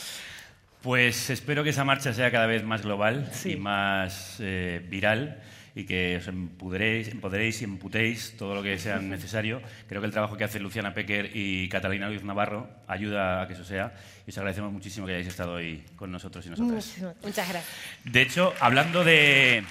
[0.82, 5.40] Pues espero que esa marcha sea cada vez más global y más eh, viral
[5.74, 9.60] y que os empoderéis, empoderéis y emputéis todo lo que sea necesario.
[9.88, 13.54] Creo que el trabajo que hace Luciana Pecker y Catalina Luis Navarro ayuda a que
[13.54, 13.94] eso sea
[14.26, 16.96] y os agradecemos muchísimo que hayáis estado hoy con nosotros y nosotras.
[17.22, 17.64] Muchas gracias.
[18.04, 19.64] De hecho, hablando de,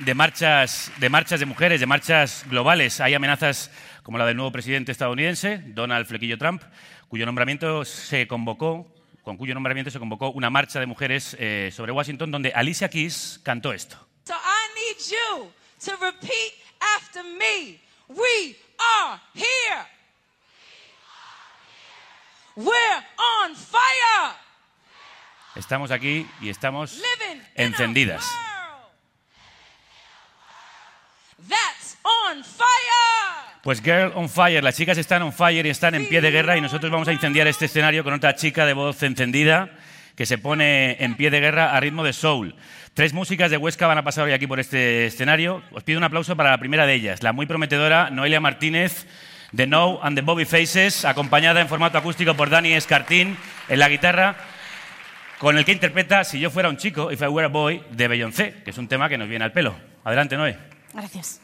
[0.00, 3.70] de marchas, de marchas de mujeres, de marchas globales, hay amenazas
[4.02, 6.62] como la del nuevo presidente estadounidense, Donald Flequillo Trump,
[7.08, 11.92] cuyo nombramiento se convocó, con cuyo nombramiento se convocó una marcha de mujeres eh, sobre
[11.92, 13.96] Washington, donde Alicia Keys cantó esto.
[14.24, 15.52] So I need you
[15.84, 16.54] to repeat
[16.96, 17.78] after me.
[18.08, 19.86] We are here.
[22.56, 23.04] We're
[23.44, 24.34] on fire.
[25.56, 27.00] Estamos aquí y estamos
[27.54, 28.24] encendidas.
[31.48, 33.60] That's on fire.
[33.62, 36.56] Pues Girl on Fire, las chicas están on fire y están en pie de guerra
[36.56, 39.70] y nosotros vamos a incendiar este escenario con otra chica de voz encendida
[40.16, 42.54] que se pone en pie de guerra a ritmo de soul.
[42.94, 45.62] Tres músicas de Huesca van a pasar hoy aquí por este escenario.
[45.72, 49.06] Os pido un aplauso para la primera de ellas, la muy prometedora Noelia Martínez
[49.52, 53.36] de No and the Bobby Faces, acompañada en formato acústico por Dani Escartín
[53.68, 54.36] en la guitarra,
[55.38, 58.08] con el que interpreta Si yo fuera un chico, If I Were a Boy, de
[58.08, 59.74] Beyoncé, que es un tema que nos viene al pelo.
[60.04, 60.79] Adelante, Noé.
[60.92, 61.40] Gracias.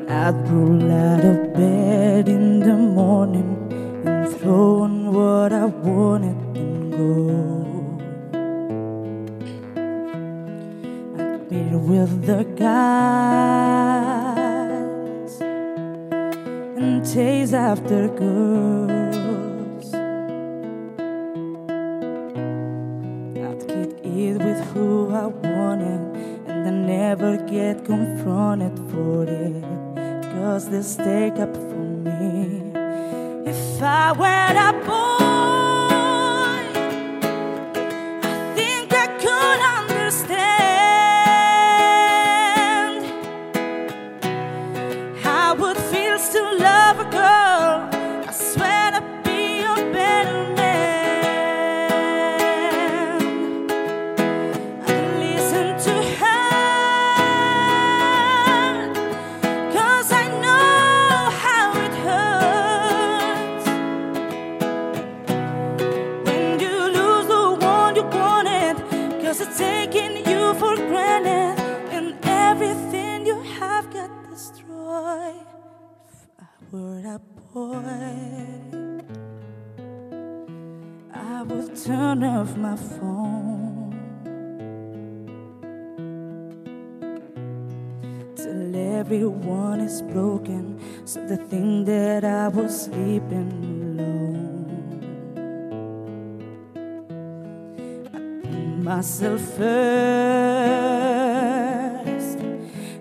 [0.09, 3.71] I'd roll out of bed in the morning
[4.07, 4.78] and throw
[5.19, 7.09] what I wanted and go.
[11.19, 13.73] I'd meet with the guys
[16.79, 19.87] and chase after girls.
[23.47, 24.89] I'd get it with who
[25.23, 26.03] I wanted,
[26.47, 29.65] and I never get confronted for it.
[30.33, 31.68] Cause they stick up.
[33.79, 35.18] If I were a boy,
[99.09, 99.69] myself first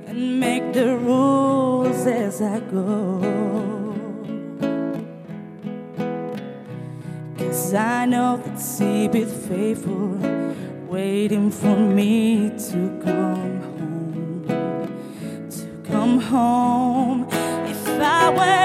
[0.07, 3.19] and make the rules as I go.
[7.37, 10.17] Cause I know that Seabit faithful
[10.87, 14.45] waiting for me to come home.
[15.49, 17.27] To come home.
[17.67, 18.56] If I were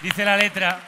[0.00, 0.80] Dice la letra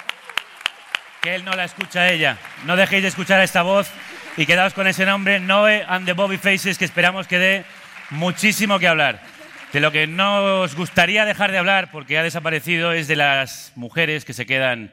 [1.22, 2.36] que él no la escucha a ella.
[2.64, 3.88] No dejéis de escuchar a esta voz
[4.36, 7.64] y quedaos con ese nombre, Noe and the Bobby Faces, que esperamos que dé
[8.10, 9.35] muchísimo que hablar.
[9.72, 13.72] De lo que no os gustaría dejar de hablar, porque ha desaparecido, es de las
[13.74, 14.92] mujeres que se quedan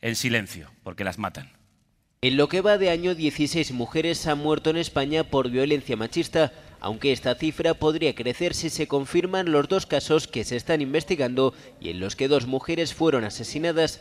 [0.00, 1.50] en silencio, porque las matan.
[2.20, 6.52] En lo que va de año, 16 mujeres han muerto en España por violencia machista,
[6.80, 11.54] aunque esta cifra podría crecer si se confirman los dos casos que se están investigando
[11.80, 14.00] y en los que dos mujeres fueron asesinadas.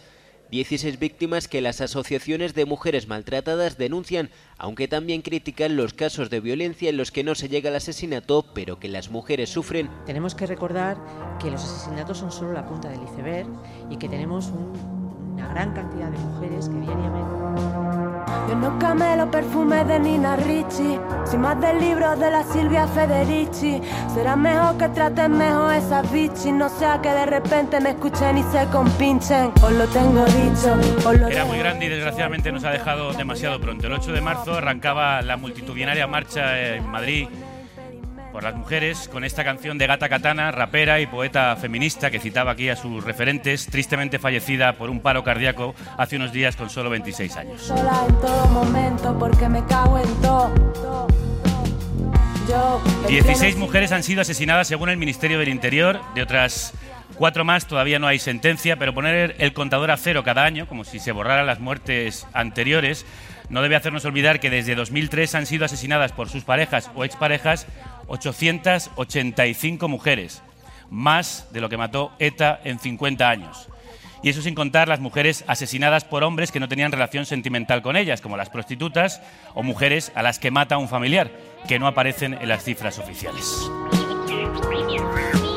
[0.51, 6.39] 16 víctimas que las asociaciones de mujeres maltratadas denuncian, aunque también critican los casos de
[6.39, 9.89] violencia en los que no se llega al asesinato, pero que las mujeres sufren.
[10.05, 10.97] Tenemos que recordar
[11.39, 13.47] que los asesinatos son solo la punta del iceberg
[13.89, 14.96] y que tenemos un-
[15.37, 17.37] una gran cantidad de mujeres que diariamente...
[18.49, 23.81] Yo no camelo perfume de Nina Ricci, sin más del libro de la Silvia Federici.
[24.13, 28.43] Será mejor que traten mejor esas bichis, no sea que de repente me escuchen y
[28.43, 29.51] se compinchen.
[29.61, 30.73] Os lo tengo dicho,
[31.05, 33.87] os lo Era muy grande y desgraciadamente nos ha dejado demasiado pronto.
[33.87, 37.27] El 8 de marzo arrancaba la multitudinaria marcha en Madrid
[38.37, 42.51] por las mujeres con esta canción de Gata Katana, rapera y poeta feminista que citaba
[42.51, 46.91] aquí a sus referentes, tristemente fallecida por un paro cardíaco hace unos días con solo
[46.91, 47.59] 26 años.
[47.63, 51.07] sola en todo momento porque me cago en todo.
[52.47, 56.21] Yo, el 16 que no- mujeres han sido asesinadas según el Ministerio del Interior, de
[56.21, 56.73] otras
[57.15, 60.83] cuatro más todavía no hay sentencia, pero poner el contador a cero cada año, como
[60.83, 63.03] si se borraran las muertes anteriores,
[63.49, 67.65] no debe hacernos olvidar que desde 2003 han sido asesinadas por sus parejas o exparejas
[68.07, 70.41] 885 mujeres,
[70.89, 73.67] más de lo que mató ETA en 50 años.
[74.23, 77.95] Y eso sin contar las mujeres asesinadas por hombres que no tenían relación sentimental con
[77.95, 79.21] ellas, como las prostitutas
[79.53, 81.31] o mujeres a las que mata un familiar,
[81.67, 83.69] que no aparecen en las cifras oficiales.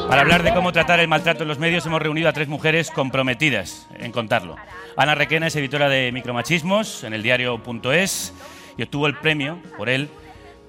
[0.09, 2.91] Para hablar de cómo tratar el maltrato en los medios hemos reunido a tres mujeres
[2.91, 4.57] comprometidas en contarlo.
[4.97, 8.35] Ana Requena es editora de Micromachismos en el diario.es
[8.77, 10.11] y obtuvo el premio por él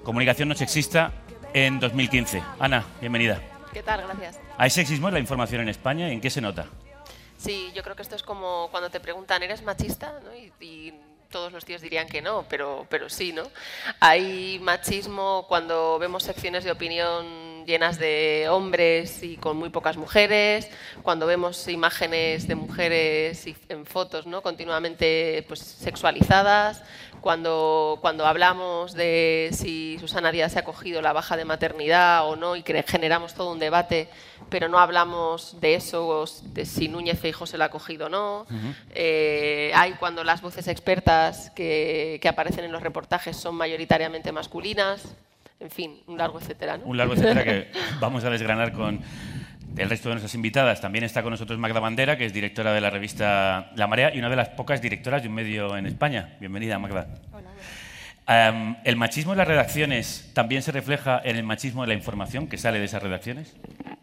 [0.02, 1.12] Comunicación no sexista
[1.54, 2.42] en 2015.
[2.58, 3.40] Ana, bienvenida.
[3.72, 4.02] ¿Qué tal?
[4.02, 4.38] Gracias.
[4.58, 6.10] ¿Hay sexismo en la información en España?
[6.10, 6.66] ¿En qué se nota?
[7.38, 10.20] Sí, yo creo que esto es como cuando te preguntan, ¿eres machista?
[10.24, 10.34] ¿no?
[10.34, 10.94] Y, y
[11.30, 13.42] todos los tíos dirían que no, pero, pero sí, ¿no?
[13.98, 20.68] Hay machismo cuando vemos secciones de opinión llenas de hombres y con muy pocas mujeres,
[21.02, 24.42] cuando vemos imágenes de mujeres y- en fotos ¿no?
[24.42, 26.82] continuamente pues, sexualizadas,
[27.20, 32.34] cuando, cuando hablamos de si Susana Díaz se ha cogido la baja de maternidad o
[32.36, 34.08] no y que generamos todo un debate,
[34.50, 38.46] pero no hablamos de eso, de si Núñez Feijóo se la ha cogido o no.
[38.94, 45.02] Eh, hay cuando las voces expertas que, que aparecen en los reportajes son mayoritariamente masculinas.
[45.62, 46.76] En fin, un largo etcétera.
[46.78, 46.84] ¿no?
[46.84, 47.68] Un largo etcétera que
[48.00, 49.00] vamos a desgranar con
[49.76, 50.80] el resto de nuestras invitadas.
[50.80, 54.18] También está con nosotros Magda Bandera, que es directora de la revista La Marea y
[54.18, 56.36] una de las pocas directoras de un medio en España.
[56.40, 57.06] Bienvenida, Magda.
[58.26, 62.46] Em, ¿El machismo en las redacciones también se refleja en el machismo de la información
[62.46, 63.54] que sale de esas redacciones?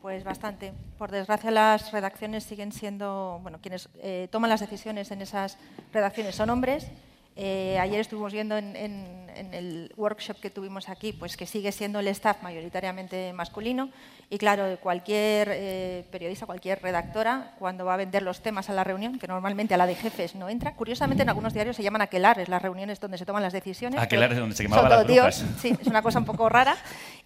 [0.01, 0.73] Pues bastante.
[0.97, 5.57] Por desgracia, las redacciones siguen siendo, bueno, quienes eh, toman las decisiones en esas
[5.93, 6.89] redacciones son hombres.
[7.37, 11.71] Eh, ayer estuvimos viendo en, en- en el workshop que tuvimos aquí, pues que sigue
[11.71, 13.89] siendo el staff mayoritariamente masculino.
[14.29, 18.83] Y claro, cualquier eh, periodista, cualquier redactora, cuando va a vender los temas a la
[18.83, 22.01] reunión, que normalmente a la de jefes no entra, curiosamente en algunos diarios se llaman
[22.01, 23.99] aquelares, las reuniones donde se toman las decisiones.
[23.99, 25.43] Aquelares donde se quemaban las brujas.
[25.59, 26.75] Sí, es una cosa un poco rara.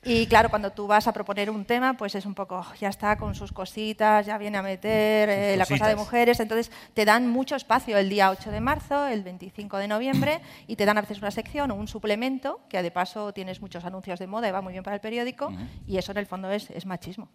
[0.06, 2.89] Y claro, cuando tú vas a proponer un tema, pues es un poco, "Oh, ya
[2.89, 6.39] está con sus cositas, ya viene a meter eh, la cosa de mujeres.
[6.39, 10.76] Entonces te dan mucho espacio el día 8 de marzo, el 25 de noviembre, y
[10.76, 14.20] te dan a veces una sección o un suplemento, que de paso tienes muchos anuncios
[14.20, 15.54] de moda y va muy bien para el periódico,
[15.88, 17.30] y eso en el fondo es, es machismo.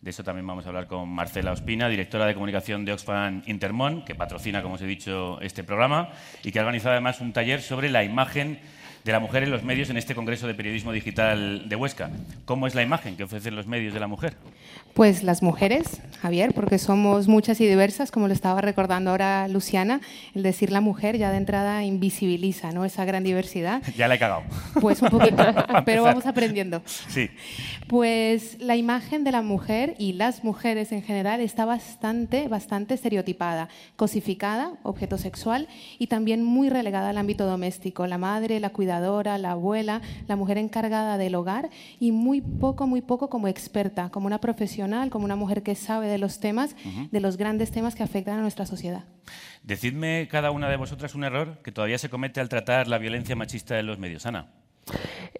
[0.00, 4.02] De eso también vamos a hablar con Marcela Ospina, directora de comunicación de Oxfam Intermón,
[4.02, 6.08] que patrocina, como os he dicho, este programa
[6.42, 8.60] y que ha organizado además un taller sobre la imagen
[9.04, 12.10] de la mujer en los medios en este Congreso de Periodismo Digital de Huesca.
[12.46, 14.34] ¿Cómo es la imagen que ofrecen los medios de la mujer?
[14.94, 20.00] Pues las mujeres, Javier, porque somos muchas y diversas, como lo estaba recordando ahora Luciana,
[20.34, 22.86] el decir la mujer ya de entrada invisibiliza ¿no?
[22.86, 23.82] esa gran diversidad.
[23.94, 24.42] Ya la he cagado.
[24.80, 25.44] Pues un poquito,
[25.84, 26.82] pero vamos aprendiendo.
[27.08, 27.30] Sí.
[27.86, 33.68] Pues la imagen de la mujer y las mujeres en general está bastante, bastante estereotipada,
[33.96, 38.06] cosificada, objeto sexual y también muy relegada al ámbito doméstico.
[38.06, 43.00] La madre, la cuidadora, la abuela, la mujer encargada del hogar y muy poco, muy
[43.00, 46.76] poco como experta, como una profesional, como una mujer que sabe de los temas,
[47.10, 49.04] de los grandes temas que afectan a nuestra sociedad.
[49.62, 53.36] Decidme cada una de vosotras un error que todavía se comete al tratar la violencia
[53.36, 54.26] machista en los medios.
[54.26, 54.63] Ana.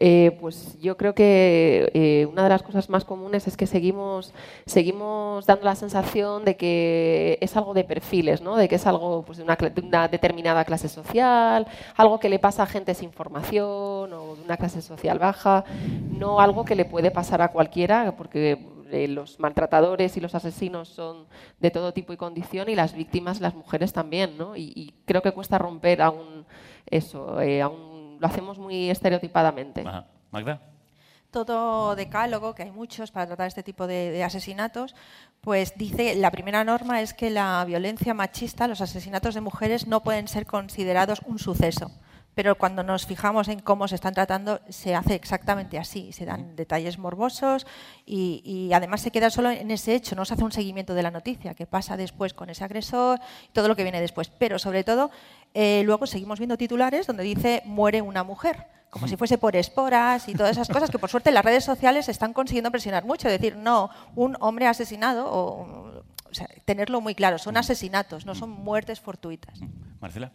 [0.00, 4.33] Eh, pues yo creo que eh, una de las cosas más comunes es que seguimos,
[4.66, 8.57] seguimos dando la sensación de que es algo de perfiles, ¿no?
[8.57, 12.38] de que es algo pues, de, una, de una determinada clase social, algo que le
[12.38, 15.64] pasa a gente sin formación o de una clase social baja,
[16.11, 18.59] no algo que le puede pasar a cualquiera, porque
[18.90, 21.26] eh, los maltratadores y los asesinos son
[21.61, 24.57] de todo tipo y condición y las víctimas, las mujeres también, ¿no?
[24.57, 26.46] Y, y creo que cuesta romper aún
[26.87, 27.93] eso, eh, aún
[28.24, 29.82] lo hacemos muy estereotipadamente.
[29.87, 30.06] Ajá.
[30.30, 30.58] Magda.
[31.30, 34.94] todo decálogo, que hay muchos para tratar este tipo de, de asesinatos,
[35.42, 40.02] pues dice, la primera norma es que la violencia machista, los asesinatos de mujeres no
[40.02, 41.90] pueden ser considerados un suceso.
[42.34, 46.12] Pero cuando nos fijamos en cómo se están tratando, se hace exactamente así.
[46.12, 47.64] Se dan detalles morbosos
[48.04, 51.02] y, y además se queda solo en ese hecho, no se hace un seguimiento de
[51.02, 53.20] la noticia, que pasa después con ese agresor,
[53.52, 54.30] todo lo que viene después.
[54.30, 55.10] Pero sobre todo,
[55.55, 60.29] eh, luego seguimos viendo titulares donde dice muere una mujer como si fuese por esporas
[60.29, 63.57] y todas esas cosas que por suerte las redes sociales están consiguiendo presionar mucho, decir,
[63.57, 69.01] no, un hombre asesinado, o, o sea, tenerlo muy claro, son asesinatos, no son muertes
[69.01, 69.59] fortuitas.
[70.01, 70.31] Marcela.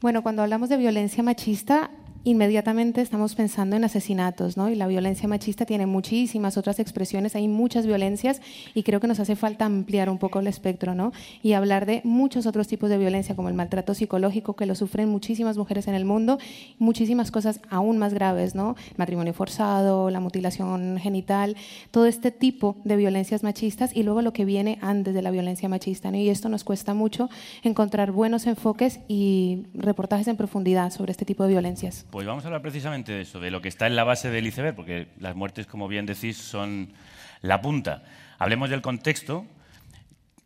[0.00, 1.90] Bueno, cuando hablamos de violencia machista,
[2.24, 4.68] inmediatamente estamos pensando en asesinatos, ¿no?
[4.68, 8.40] Y la violencia machista tiene muchísimas otras expresiones, hay muchas violencias
[8.74, 11.12] y creo que nos hace falta ampliar un poco el espectro, ¿no?
[11.42, 15.08] Y hablar de muchos otros tipos de violencia, como el maltrato psicológico, que lo sufren
[15.08, 16.38] muchísimas mujeres en el mundo,
[16.78, 18.76] muchísimas cosas aún más graves, ¿no?
[18.96, 21.56] Matrimonio forzado, la mutilación genital,
[21.90, 25.68] todo este tipo de violencias machistas y luego lo que viene antes de la violencia
[25.68, 26.18] machista, ¿no?
[26.18, 27.28] Y esto nos cuesta mucho
[27.62, 32.06] encontrar buenos enfoques y reportajes en profundidad sobre este tipo de violencias.
[32.12, 34.46] Pues vamos a hablar precisamente de eso, de lo que está en la base del
[34.46, 36.92] iceberg, porque las muertes, como bien decís, son
[37.40, 38.02] la punta.
[38.38, 39.46] Hablemos del contexto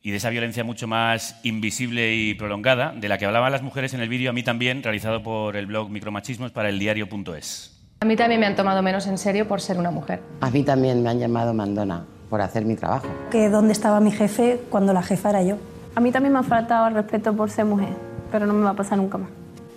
[0.01, 3.95] y de esa violencia mucho más invisible y prolongada, de la que hablaban las mujeres
[3.95, 7.77] en el vídeo, a mí también, realizado por el blog Micromachismos para el diario.es.
[7.99, 10.21] A mí también me han tomado menos en serio por ser una mujer.
[10.43, 13.09] A mí también me han llamado mandona por hacer mi trabajo.
[13.33, 15.59] que dónde estaba mi jefe cuando la jefa era yo.
[15.97, 17.89] A mí también me ha faltado el respeto por ser mujer,
[18.31, 19.31] pero no me va a pasar nunca más.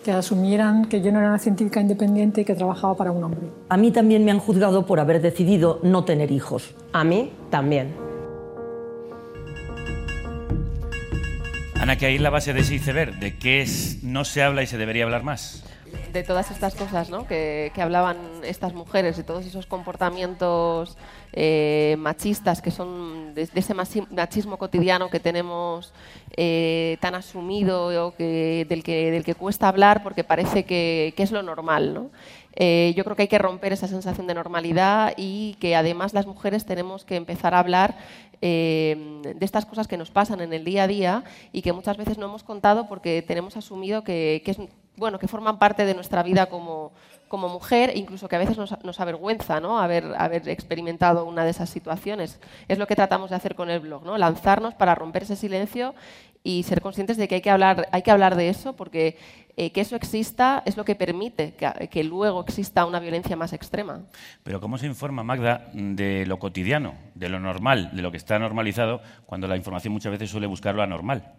[0.04, 3.42] Que asumieran que yo no era una científica independiente y que trabajaba para un hombre.
[3.70, 6.74] A mí también me han juzgado por haber decidido no tener hijos.
[6.94, 7.94] A mí también.
[11.80, 14.64] Ana, que ahí es la base de ese iceberg, de qué es, no se habla
[14.64, 15.64] y se debería hablar más.
[16.12, 17.28] De todas estas cosas ¿no?
[17.28, 20.98] que, que hablaban estas mujeres, de todos esos comportamientos
[21.34, 25.94] eh, machistas que son de, ese machismo cotidiano que tenemos
[26.36, 31.24] eh, tan asumido o que, del, que, del que cuesta hablar porque parece que, que
[31.24, 31.94] es lo normal.
[31.94, 32.10] ¿no?
[32.56, 36.26] Eh, yo creo que hay que romper esa sensación de normalidad y que además las
[36.26, 37.98] mujeres tenemos que empezar a hablar
[38.42, 42.18] de estas cosas que nos pasan en el día a día y que muchas veces
[42.18, 44.58] no hemos contado porque tenemos asumido que, que es,
[45.00, 46.92] bueno, que forman parte de nuestra vida como,
[47.28, 49.80] como mujer, incluso que a veces nos, nos avergüenza ¿no?
[49.80, 52.40] haber, haber experimentado una de esas situaciones.
[52.68, 54.18] Es lo que tratamos de hacer con el blog, ¿no?
[54.18, 55.96] lanzarnos para romper ese silencio
[56.44, 59.18] y ser conscientes de que hay que hablar, hay que hablar de eso porque
[59.58, 63.54] eh, que eso exista es lo que permite que, que luego exista una violencia más
[63.54, 64.02] extrema.
[64.44, 68.40] Pero ¿cómo se informa, Magda, de lo cotidiano, de lo normal, de lo que está
[68.40, 71.34] normalizado, cuando la información muchas veces suele buscar lo anormal?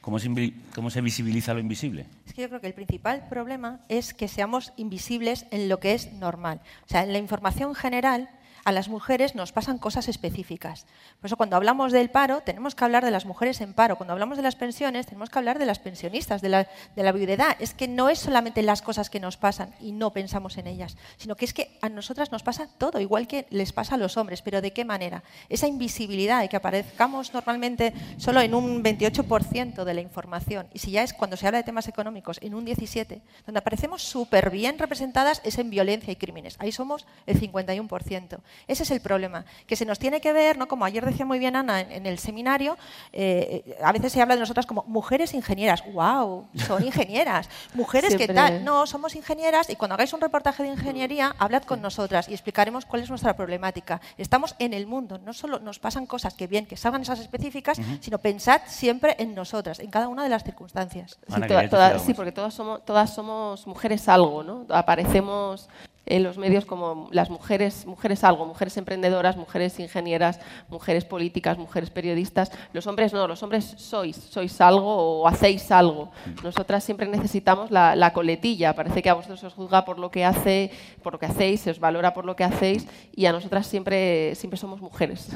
[0.00, 2.06] ¿Cómo se, visibiliza lo invisible?
[2.26, 5.92] Es que yo creo que el principal problema es que seamos invisibles en lo que
[5.92, 6.62] es normal.
[6.86, 8.30] O sea, en la información general
[8.64, 10.86] a las mujeres nos pasan cosas específicas.
[11.20, 13.96] Por eso cuando hablamos del paro tenemos que hablar de las mujeres en paro.
[13.96, 17.12] Cuando hablamos de las pensiones tenemos que hablar de las pensionistas, de la, de la
[17.12, 17.56] viudedad.
[17.58, 20.96] Es que no es solamente las cosas que nos pasan y no pensamos en ellas,
[21.16, 24.16] sino que es que a nosotras nos pasa todo, igual que les pasa a los
[24.16, 24.42] hombres.
[24.42, 25.22] Pero ¿de qué manera?
[25.48, 30.68] Esa invisibilidad de que aparezcamos normalmente solo en un 28% de la información.
[30.72, 34.02] Y si ya es cuando se habla de temas económicos en un 17%, donde aparecemos
[34.02, 36.56] súper bien representadas es en violencia y crímenes.
[36.58, 38.40] Ahí somos el 51%.
[38.66, 40.68] Ese es el problema, que se nos tiene que ver, ¿no?
[40.68, 42.76] como ayer decía muy bien Ana en, en el seminario,
[43.12, 45.82] eh, a veces se habla de nosotras como mujeres ingenieras.
[45.92, 46.46] ¡Wow!
[46.66, 47.48] Son ingenieras.
[47.74, 48.64] Mujeres que tal.
[48.64, 52.84] No, somos ingenieras y cuando hagáis un reportaje de ingeniería, hablad con nosotras y explicaremos
[52.86, 54.00] cuál es nuestra problemática.
[54.18, 57.78] Estamos en el mundo, no solo nos pasan cosas que bien, que salgan esas específicas,
[58.00, 61.18] sino pensad siempre en nosotras, en cada una de las circunstancias.
[61.28, 64.66] Sí, toda- toda- sí, porque todas somos, todas somos mujeres algo, ¿no?
[64.70, 65.68] Aparecemos
[66.06, 71.90] en los medios como las mujeres, mujeres algo, mujeres emprendedoras, mujeres ingenieras, mujeres políticas, mujeres
[71.90, 72.50] periodistas.
[72.72, 76.10] Los hombres no, los hombres sois, sois algo o hacéis algo.
[76.42, 78.74] Nosotras siempre necesitamos la, la coletilla.
[78.74, 80.70] Parece que a vosotros se os juzga por lo que hace,
[81.02, 84.34] por lo que hacéis, se os valora por lo que hacéis, y a nosotras siempre,
[84.34, 85.28] siempre somos mujeres.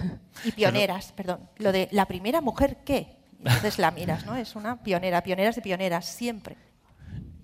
[0.45, 1.41] Y pioneras, perdón.
[1.59, 3.17] Lo de la primera mujer, ¿qué?
[3.39, 4.35] Entonces la miras, ¿no?
[4.35, 6.57] Es una pionera, pioneras de pioneras, siempre.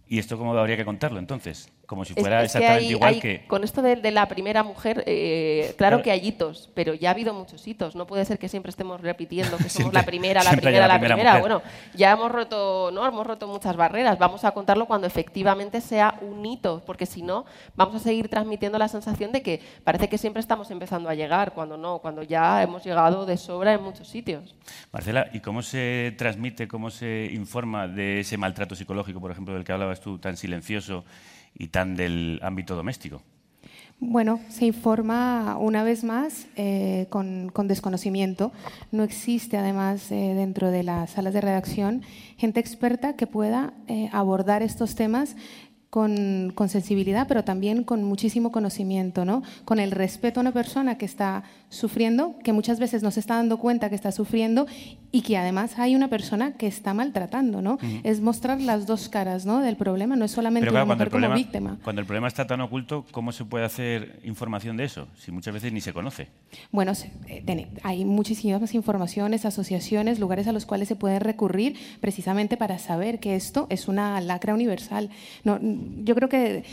[0.07, 1.71] ¿Y esto cómo habría que contarlo entonces?
[1.91, 3.45] Como si fuera es que exactamente hay- igual hay- que...
[3.49, 6.03] Con esto de, de la primera mujer, eh, claro, Claro.
[6.05, 7.97] que hay hitos, pero ya ha habido muchos hitos.
[7.97, 11.01] No puede ser que siempre estemos repitiendo que somos Siempre- la primera, la primera, la
[11.01, 11.39] primera.
[11.41, 11.63] Bueno,
[11.95, 13.05] ya hemos roto, ¿no?
[13.05, 14.21] Hemos roto muchas barreras.
[14.21, 18.79] Vamos a contarlo cuando efectivamente sea un hito, porque si no, vamos a seguir transmitiendo
[18.79, 22.63] la sensación de que parece que siempre estamos empezando a llegar, cuando no, cuando ya
[22.63, 24.55] hemos llegado de sobra en muchos sitios.
[24.93, 29.65] Marcela, ¿y cómo se transmite, cómo se informa de ese maltrato psicológico, por ejemplo, del
[29.65, 31.05] que hablabas tú, tan silencioso
[31.55, 33.23] y tan del ámbito doméstico?
[34.03, 38.51] Bueno, se informa una vez más eh, con, con desconocimiento.
[38.93, 42.03] No existe además eh, dentro de las salas de redacción
[42.39, 45.37] gente experta que pueda eh, abordar estos temas
[45.91, 49.43] con, con sensibilidad, pero también con muchísimo conocimiento, ¿no?
[49.67, 53.37] con el respeto a una persona que está sufriendo, que muchas veces no se está
[53.37, 54.67] dando cuenta que está sufriendo
[55.13, 57.63] y que además hay una persona que está maltratando.
[57.63, 57.79] ¿no?
[58.03, 59.61] Es mostrar las dos caras ¿no?
[59.61, 61.79] del problema, no es solamente Pero claro, una el, como víctima.
[61.83, 65.07] cuando el problema está tan oculto, ¿cómo se puede hacer información de eso?
[65.17, 66.29] Si muchas veces ni se conoce.
[66.73, 66.93] Bueno,
[67.29, 73.21] eh, hay muchísimas informaciones, asociaciones, lugares a los cuales se puede recurrir precisamente para saber
[73.21, 75.11] que esto es una lacra universal.
[75.45, 76.65] No, yo creo que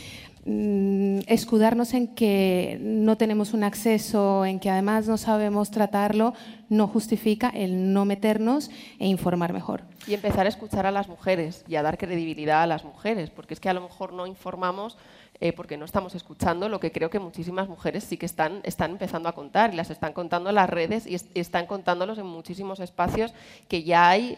[0.47, 6.33] mm, escudarnos en que no tenemos un acceso, en que además no sabemos tratarlo,
[6.69, 9.83] no justifica el no meternos e informar mejor.
[10.07, 13.53] Y empezar a escuchar a las mujeres y a dar credibilidad a las mujeres, porque
[13.53, 14.97] es que a lo mejor no informamos
[15.39, 18.91] eh, porque no estamos escuchando lo que creo que muchísimas mujeres sí que están, están
[18.91, 22.25] empezando a contar y las están contando las redes y, es- y están contándolos en
[22.25, 23.33] muchísimos espacios
[23.67, 24.37] que ya hay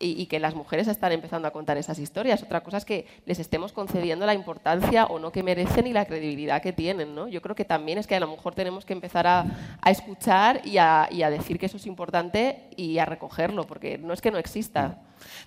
[0.00, 2.42] y, que las mujeres están empezando a contar esas historias.
[2.42, 6.06] Otra cosa es que les estemos concediendo la importancia o no que merecen y la
[6.06, 7.14] credibilidad que tienen.
[7.14, 7.28] ¿no?
[7.28, 9.44] Yo creo que también es que a lo mejor tenemos que empezar a,
[9.80, 13.98] a escuchar y a, y a decir que eso es importante y a recogerlo, porque
[13.98, 14.98] no es que no exista.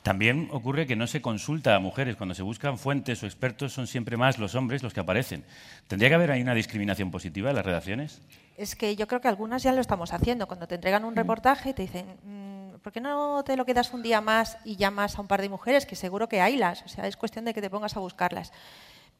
[0.01, 2.15] También ocurre que no se consulta a mujeres.
[2.15, 5.43] Cuando se buscan fuentes o expertos son siempre más los hombres los que aparecen.
[5.87, 8.21] ¿Tendría que haber ahí una discriminación positiva en las redacciones?
[8.57, 10.47] Es que yo creo que algunas ya lo estamos haciendo.
[10.47, 14.03] Cuando te entregan un reportaje te dicen, mm, ¿por qué no te lo quedas un
[14.03, 15.85] día más y llamas a un par de mujeres?
[15.85, 16.83] Que seguro que haylas.
[16.83, 18.51] O sea, es cuestión de que te pongas a buscarlas.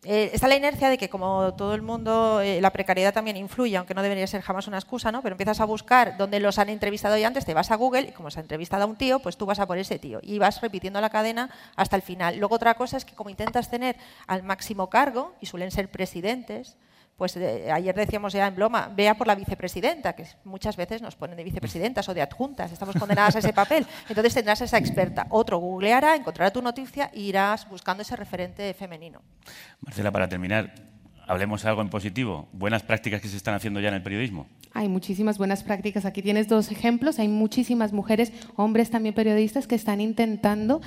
[0.06, 3.78] Eh, está la inercia de que, como todo el mundo, eh, la precariedad también influye,
[3.78, 5.22] aunque no debería ser jamás una excusa, ¿no?
[5.22, 8.12] Pero empiezas a buscar dónde los han entrevistado ya antes, te vas a Google y
[8.12, 10.40] como se ha entrevistado a un tío, pues tú vas a por ese tío y
[10.40, 12.38] vas repitiendo la cadena hasta el final.
[12.38, 13.96] Luego otra cosa es que como intentas tener
[14.28, 16.76] al máximo cargo, y suelen ser presidentes,
[17.18, 21.16] pues eh, ayer decíamos ya en Bloma, vea por la vicepresidenta, que muchas veces nos
[21.16, 23.86] ponen de vicepresidentas o de adjuntas, estamos condenadas a ese papel.
[24.10, 25.28] Entonces tendrás esa experta.
[25.30, 29.22] Otro googleará, encontrará tu noticia e irás buscando ese referente femenino.
[29.82, 30.74] Marcela, para terminar,
[31.28, 32.48] hablemos algo en positivo.
[32.52, 34.48] Buenas prácticas que se están haciendo ya en el periodismo.
[34.74, 36.06] Hay muchísimas buenas prácticas.
[36.06, 37.20] Aquí tienes dos ejemplos.
[37.20, 40.82] Hay muchísimas mujeres, hombres también periodistas, que están intentando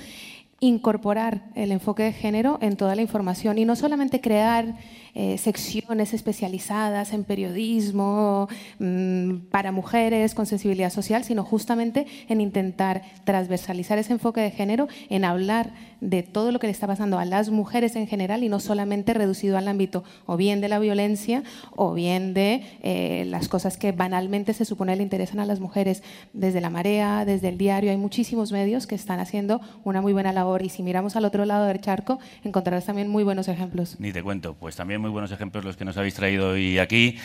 [0.60, 4.74] incorporar el enfoque de género en toda la información y no solamente crear
[5.18, 13.00] eh, secciones especializadas en periodismo mm, para mujeres con sensibilidad social, sino justamente en intentar
[13.24, 17.24] transversalizar ese enfoque de género, en hablar de todo lo que le está pasando a
[17.24, 21.42] las mujeres en general y no solamente reducido al ámbito o bien de la violencia
[21.74, 26.02] o bien de eh, las cosas que banalmente se supone le interesan a las mujeres.
[26.34, 30.34] Desde la marea, desde el diario, hay muchísimos medios que están haciendo una muy buena
[30.34, 33.96] labor y si miramos al otro lado del charco encontrarás también muy buenos ejemplos.
[33.98, 37.16] Ni te cuento, pues también muy buenos ejemplos los que nos habéis traído hoy aquí.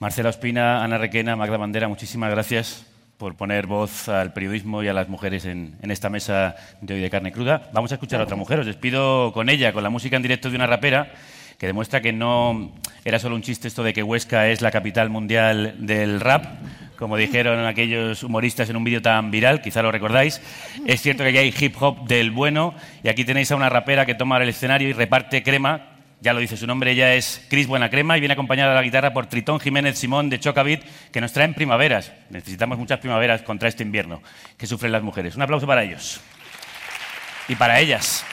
[0.00, 2.84] Marcela Ospina, Ana Requena, Magda Bandera, muchísimas gracias
[3.16, 7.10] por poner voz al periodismo y a las mujeres en, esta mesa de hoy de
[7.10, 7.70] carne cruda.
[7.72, 10.50] Vamos a escuchar a otra mujer, os despido con ella, con la música en directo
[10.50, 11.12] de una rapera
[11.58, 12.72] que demuestra que no
[13.04, 16.44] era solo un chiste esto de que Huesca es la capital mundial del rap,
[16.98, 20.40] como dijeron aquellos humoristas en un vídeo tan viral, quizá lo recordáis.
[20.86, 24.06] Es cierto que aquí hay hip hop del bueno y aquí tenéis a una rapera
[24.06, 25.91] que toma el escenario y reparte crema
[26.22, 29.12] ya lo dice su nombre, ella es Cris Buenacrema y viene acompañada de la guitarra
[29.12, 32.12] por Tritón Jiménez Simón de Chocavit, que nos traen primaveras.
[32.30, 34.22] Necesitamos muchas primaveras contra este invierno
[34.56, 35.34] que sufren las mujeres.
[35.34, 36.20] Un aplauso para ellos.
[37.48, 38.24] Y para ellas.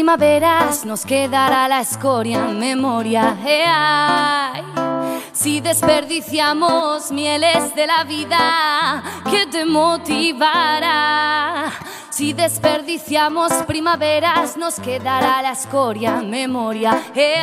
[0.00, 3.36] Primaveras nos quedará la escoria memoria.
[3.44, 3.66] Eh,
[5.30, 10.90] si desperdiciamos mieles de la vida, ¿qué te motivará?
[12.08, 16.98] Si desperdiciamos primaveras, nos quedará la escoria memoria.
[17.14, 17.36] Eh,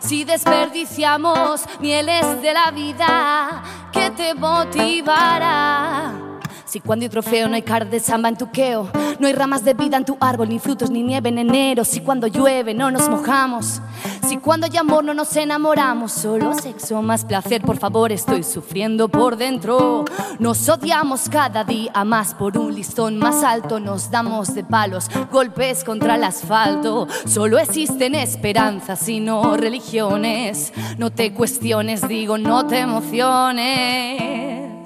[0.00, 6.27] si desperdiciamos mieles de la vida, ¿qué te motivará?
[6.68, 9.64] Si cuando hay trofeo no hay car de samba en tu queo, no hay ramas
[9.64, 11.82] de vida en tu árbol, ni frutos ni nieve en enero.
[11.82, 13.80] Si cuando llueve no nos mojamos,
[14.28, 19.08] si cuando hay amor no nos enamoramos, solo sexo más placer, por favor, estoy sufriendo
[19.08, 20.04] por dentro.
[20.38, 25.84] Nos odiamos cada día más por un listón más alto, nos damos de palos, golpes
[25.84, 27.08] contra el asfalto.
[27.24, 30.74] Solo existen esperanzas y no religiones.
[30.98, 34.77] No te cuestiones, digo, no te emociones.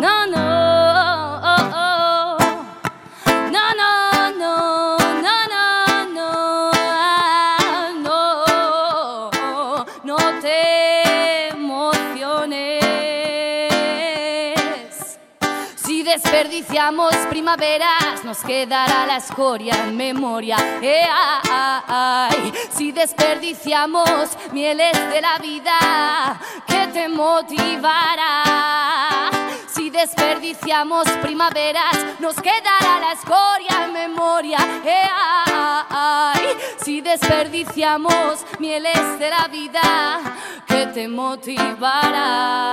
[0.00, 1.70] No, no, oh, oh.
[1.70, 1.91] no,
[16.82, 20.56] desperdiciamos primaveras, nos quedará la escoria en memoria.
[20.82, 28.42] Eh, ay, si desperdiciamos mieles de la vida, ¿qué te motivará?
[29.68, 34.58] Si desperdiciamos primaveras, nos quedará la escoria en memoria.
[34.84, 35.08] Eh,
[35.88, 36.48] ay,
[36.84, 40.20] si desperdiciamos mieles de la vida,
[40.66, 42.72] ¿qué te motivará?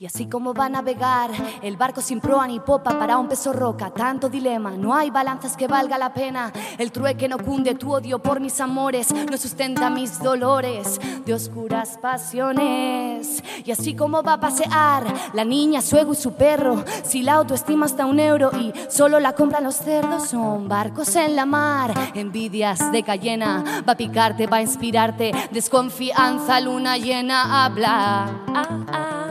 [0.00, 1.28] Y así como va a navegar
[1.60, 5.56] el barco sin proa ni popa para un peso roca, tanto dilema, no hay balanzas
[5.56, 6.52] que valga la pena.
[6.78, 11.98] El trueque no cunde, tu odio por mis amores no sustenta mis dolores de oscuras
[12.00, 13.42] pasiones.
[13.64, 17.34] Y así como va a pasear la niña, su ego y su perro, si la
[17.34, 21.92] autoestima está un euro y solo la compran los cerdos, son barcos en la mar,
[22.14, 28.30] envidias de cayena, va a picarte, va a inspirarte, desconfianza, luna llena, habla.
[28.54, 29.27] Ah, ah.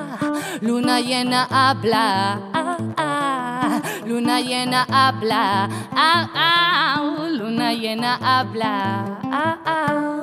[0.62, 2.40] Luna llena habla.
[2.54, 3.82] Ah, ah.
[4.06, 5.70] Luna llena habla.
[5.92, 9.20] Ah, ah, luna llena habla.
[9.32, 10.17] ah, ah.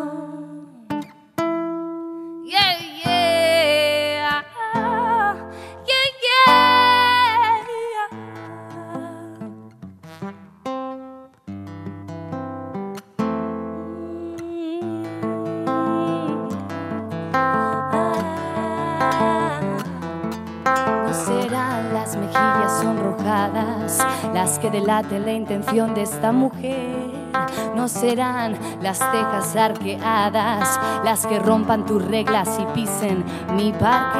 [22.85, 23.99] Sonrojadas
[24.35, 27.11] las que delaten la intención de esta mujer.
[27.75, 33.25] No serán las cejas arqueadas las que rompan tus reglas y pisen
[33.57, 34.19] mi parque.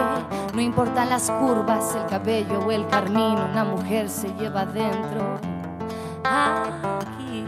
[0.55, 5.39] No importan las curvas, el cabello o el carmín, una mujer se lleva dentro.
[6.25, 7.45] Aquí.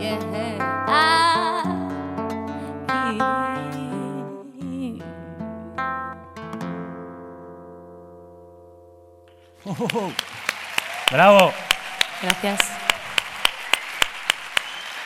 [0.00, 0.18] Yeah.
[2.98, 3.51] Aquí.
[11.10, 11.52] Bravo.
[12.22, 12.60] Gracias.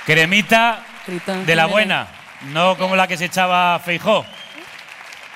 [0.05, 2.07] Cremita Tritón de la buena,
[2.53, 4.25] no como la que se echaba Feijó.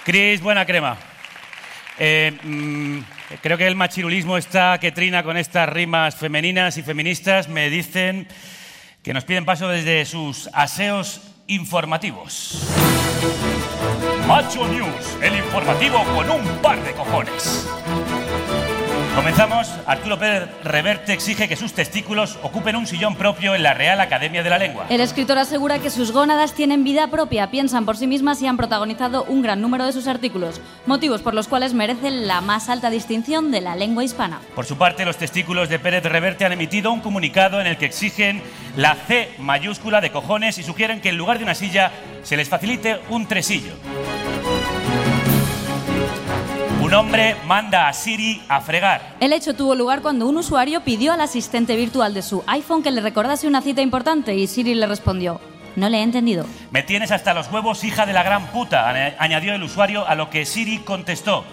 [0.05, 0.97] Cris, buena crema.
[1.99, 2.99] Eh, mm,
[3.43, 7.49] creo que el machirulismo está que trina con estas rimas femeninas y feministas.
[7.49, 8.27] Me dicen
[9.03, 12.67] que nos piden paso desde sus aseos informativos.
[14.27, 17.67] Macho News, el informativo con un par de cojones.
[19.15, 19.69] Comenzamos.
[19.87, 24.43] Arturo Pérez Reverte exige que sus testículos ocupen un sillón propio en la Real Academia
[24.43, 24.87] de la Lengua.
[24.89, 28.57] El escritor asegura que sus gónadas tienen vida propia, piensan por sí mismas y han
[28.57, 32.89] protagonizado un gran número de sus artículos, motivos por los cuales merecen la más alta
[32.89, 34.41] distinción de la lengua hispana.
[34.55, 37.87] Por su parte, los testículos de Pérez Reverte han emitido un comunicado en el que
[37.87, 38.43] exigen
[38.77, 41.91] la C mayúscula de cojones y sugieren que en lugar de una silla
[42.23, 43.73] se les facilite un tresillo.
[46.91, 49.15] Un hombre manda a Siri a fregar.
[49.21, 52.91] El hecho tuvo lugar cuando un usuario pidió al asistente virtual de su iPhone que
[52.91, 55.41] le recordase una cita importante y Siri le respondió,
[55.77, 56.47] no le he entendido.
[56.73, 60.17] Me tienes hasta los huevos, hija de la gran puta, aña- añadió el usuario, a
[60.17, 61.45] lo que Siri contestó.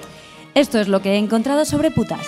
[0.56, 2.26] Esto es lo que he encontrado sobre putas.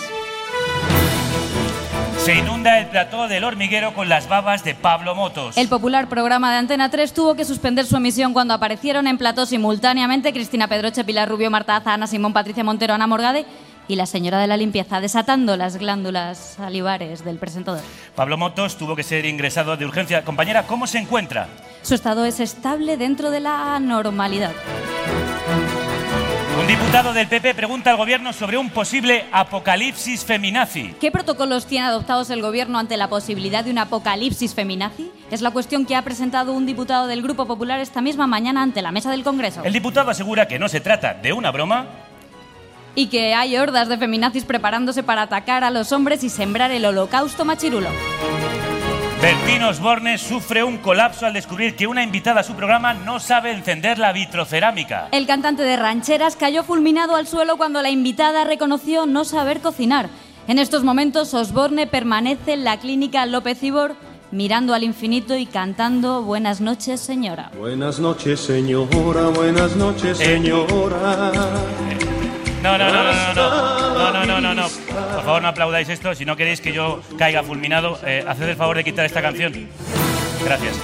[2.30, 5.58] Se inunda el plató del hormiguero con las babas de Pablo Motos.
[5.58, 9.48] El popular programa de Antena 3 tuvo que suspender su emisión cuando aparecieron en plató
[9.48, 13.48] simultáneamente Cristina Pedroche, Pilar Rubio, Marta Aza, Ana Simón, Patricia Montero, Ana Morgade
[13.88, 17.82] y la señora de la limpieza, desatando las glándulas salivares del presentador.
[18.14, 20.24] Pablo Motos tuvo que ser ingresado de urgencia.
[20.24, 21.48] Compañera, ¿cómo se encuentra?
[21.82, 24.52] Su estado es estable dentro de la normalidad.
[26.60, 30.94] Un diputado del PP pregunta al gobierno sobre un posible apocalipsis feminazi.
[31.00, 35.10] ¿Qué protocolos tiene adoptados el gobierno ante la posibilidad de un apocalipsis feminazi?
[35.32, 38.82] Es la cuestión que ha presentado un diputado del Grupo Popular esta misma mañana ante
[38.82, 39.64] la mesa del Congreso.
[39.64, 41.88] El diputado asegura que no se trata de una broma
[42.94, 46.84] Y que hay hordas de feminazis preparándose para atacar a los hombres y sembrar el
[46.84, 47.88] holocausto machirulo.
[49.22, 53.52] Bertín Osborne sufre un colapso al descubrir que una invitada a su programa no sabe
[53.52, 55.10] encender la vitrocerámica.
[55.12, 60.10] El cantante de rancheras cayó fulminado al suelo cuando la invitada reconoció no saber cocinar.
[60.48, 63.98] En estos momentos, Osborne permanece en la clínica López Ibor
[64.32, 67.52] mirando al infinito y cantando Buenas noches, señora.
[67.58, 71.32] Buenas noches, señora, buenas noches, señora.
[72.62, 74.68] No, no, no, no, no, no, no, no, no, no.
[74.68, 76.14] Por favor, no aplaudáis esto.
[76.16, 79.70] Si no queréis que yo caiga fulminado, eh, haced el favor de quitar esta canción.
[80.44, 80.80] Gracias.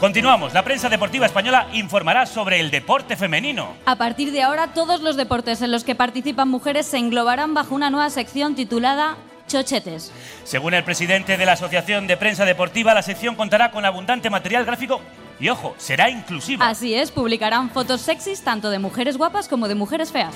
[0.00, 0.52] Continuamos.
[0.52, 3.74] La prensa deportiva española informará sobre el deporte femenino.
[3.86, 7.74] A partir de ahora, todos los deportes en los que participan mujeres se englobarán bajo
[7.74, 9.16] una nueva sección titulada
[9.46, 10.12] Chochetes.
[10.44, 14.64] Según el presidente de la Asociación de Prensa Deportiva, la sección contará con abundante material
[14.64, 15.00] gráfico
[15.40, 16.68] y, ojo, será inclusiva.
[16.68, 20.34] Así es, publicarán fotos sexys tanto de mujeres guapas como de mujeres feas.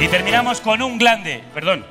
[0.00, 1.84] Y terminamos con un grande, perdón,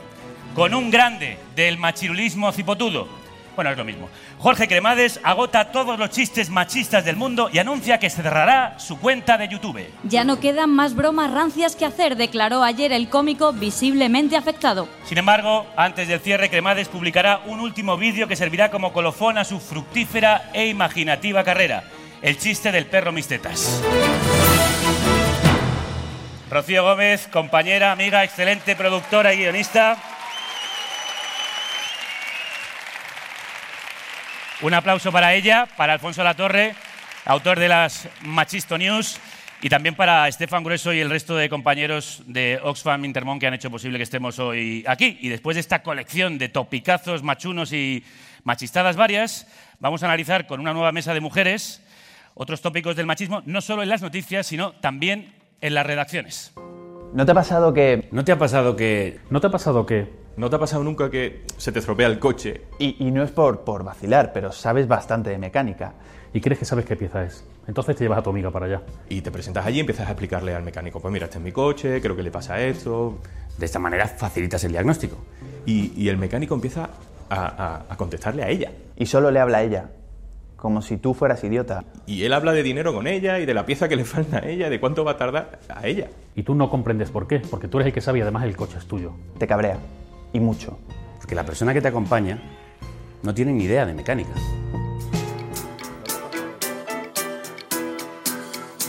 [0.53, 3.07] con un grande del machirulismo cipotudo.
[3.55, 4.09] Bueno, es lo mismo.
[4.39, 9.37] Jorge Cremades agota todos los chistes machistas del mundo y anuncia que cerrará su cuenta
[9.37, 9.87] de YouTube.
[10.03, 14.89] Ya no quedan más bromas rancias que hacer, declaró ayer el cómico visiblemente afectado.
[15.05, 19.45] Sin embargo, antes del cierre, Cremades publicará un último vídeo que servirá como colofón a
[19.45, 21.83] su fructífera e imaginativa carrera.
[22.21, 23.81] El chiste del perro mistetas.
[26.49, 29.97] Rocío Gómez, compañera, amiga, excelente productora y guionista.
[34.61, 36.75] Un aplauso para ella, para Alfonso Latorre,
[37.25, 39.19] autor de las Machisto News,
[39.61, 43.53] y también para Estefan Grueso y el resto de compañeros de Oxfam Intermón que han
[43.53, 45.17] hecho posible que estemos hoy aquí.
[45.21, 48.03] Y después de esta colección de topicazos machunos y
[48.43, 49.47] machistadas varias,
[49.79, 51.81] vamos a analizar con una nueva mesa de mujeres
[52.33, 56.53] otros tópicos del machismo, no solo en las noticias, sino también en las redacciones.
[57.13, 58.07] ¿No te ha pasado que...
[58.11, 59.19] ¿No te ha pasado que...
[59.29, 60.24] ¿No te ha pasado que...
[60.37, 62.63] ¿No te ha pasado nunca que se te estropea el coche?
[62.77, 65.93] Y, y no es por, por vacilar, pero sabes bastante de mecánica.
[66.33, 67.45] Y crees que sabes qué pieza es.
[67.67, 68.81] Entonces te llevas a tu amiga para allá.
[69.07, 71.53] Y te presentas allí y empiezas a explicarle al mecánico, pues mira, este es mi
[71.53, 73.19] coche, creo que le pasa esto.
[73.57, 75.15] De esta manera facilitas el diagnóstico.
[75.65, 76.89] Y, y el mecánico empieza
[77.29, 78.71] a, a- a contestarle a ella.
[78.97, 79.89] Y solo le habla a ella.
[80.57, 81.85] Como si tú fueras idiota.
[82.05, 84.45] Y él habla de dinero con ella y de la pieza que le falta a
[84.47, 86.09] ella, de cuánto va a tardar a ella.
[86.35, 88.57] Y tú no comprendes por qué, porque tú eres el que sabe y además el
[88.57, 89.13] coche es tuyo.
[89.37, 89.77] Te cabrea.
[90.35, 90.77] Y mucho.
[91.15, 92.37] Porque la persona que te acompaña
[93.23, 94.31] no tiene ni idea de mecánica.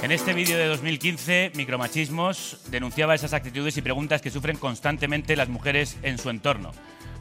[0.02, 5.48] En este vídeo de 2015, Micromachismos denunciaba esas actitudes y preguntas que sufren constantemente las
[5.48, 6.72] mujeres en su entorno.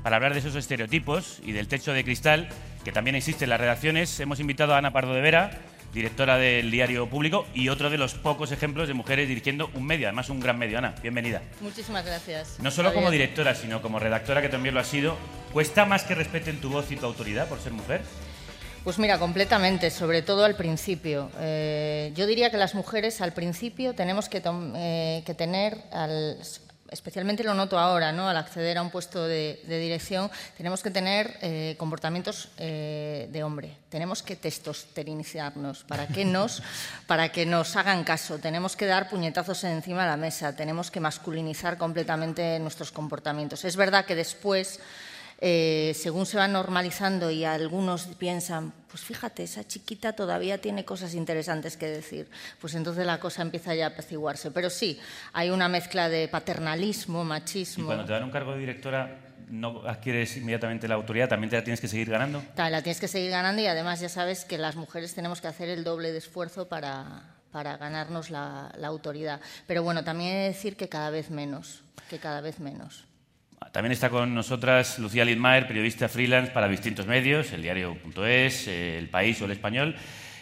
[0.01, 2.49] Para hablar de esos estereotipos y del techo de cristal
[2.83, 5.51] que también existe en las redacciones, hemos invitado a Ana Pardo de Vera,
[5.95, 10.07] directora del diario Público y otro de los pocos ejemplos de mujeres dirigiendo un medio,
[10.07, 10.77] además un gran medio.
[10.77, 11.41] Ana, bienvenida.
[11.61, 12.57] Muchísimas gracias.
[12.59, 15.17] No solo como directora, sino como redactora, que también lo ha sido.
[15.53, 18.01] ¿Cuesta más que respeten tu voz y tu autoridad por ser mujer?
[18.83, 21.31] Pues mira, completamente, sobre todo al principio.
[21.39, 24.43] Eh, yo diría que las mujeres al principio tenemos que,
[24.75, 26.37] eh, que tener, al-
[26.91, 28.29] especialmente lo noto ahora, ¿no?
[28.29, 33.43] al acceder a un puesto de, de dirección, tenemos que tener eh, comportamientos eh, de
[33.43, 33.77] hombre.
[33.89, 36.61] Tenemos que testosteronizarnos para que, nos,
[37.07, 38.37] para que nos hagan caso.
[38.37, 40.55] Tenemos que dar puñetazos encima de la mesa.
[40.55, 43.65] Tenemos que masculinizar completamente nuestros comportamientos.
[43.65, 44.79] Es verdad que después
[45.39, 51.13] eh, según se va normalizando y algunos piensan, pues fíjate, esa chiquita todavía tiene cosas
[51.13, 52.29] interesantes que decir,
[52.61, 54.51] pues entonces la cosa empieza ya a apaciguarse.
[54.51, 54.99] Pero sí,
[55.33, 57.85] hay una mezcla de paternalismo, Y machismo.
[57.87, 59.19] cuando te dan un cargo de directora,
[59.49, 62.41] no adquieres inmediatamente la autoridad, también te la tienes que seguir ganando.
[62.57, 65.69] La tienes que seguir ganando y además ya sabes que las mujeres tenemos que hacer
[65.69, 69.41] el doble de esfuerzo para, para ganarnos la, la autoridad.
[69.67, 73.05] Pero bueno, también he de decir que cada vez menos, que cada vez menos.
[73.75, 79.09] También está con nosotras Lucía Lidmaer, periodista freelance para distintos medios, el diario.es, eh, El
[79.09, 79.95] País o El Español,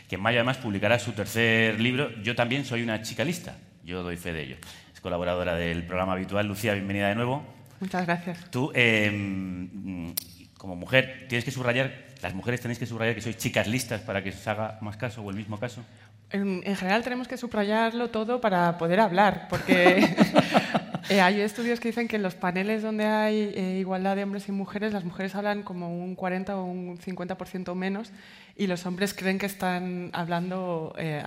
[0.08, 2.12] que en mayo además publicará su tercer libro.
[2.22, 4.58] Yo también soy una chica lista, yo doy fe de ello.
[4.94, 6.46] Es colaboradora del programa habitual.
[6.46, 7.44] Lucía, bienvenida de nuevo.
[7.80, 8.52] Muchas gracias.
[8.52, 10.12] Tú, eh, mm,
[10.58, 14.24] como mujer, tienes que subrayar, las mujeres tenéis que subrayar que sois chicas listas para
[14.24, 15.84] que os haga más caso o el mismo caso.
[16.30, 20.16] En, en general tenemos que subrayarlo todo para poder hablar, porque
[21.10, 24.48] eh, hay estudios que dicen que en los paneles donde hay eh, igualdad de hombres
[24.48, 28.12] y mujeres, las mujeres hablan como un 40 o un 50% menos
[28.56, 31.24] y los hombres creen que están hablando eh,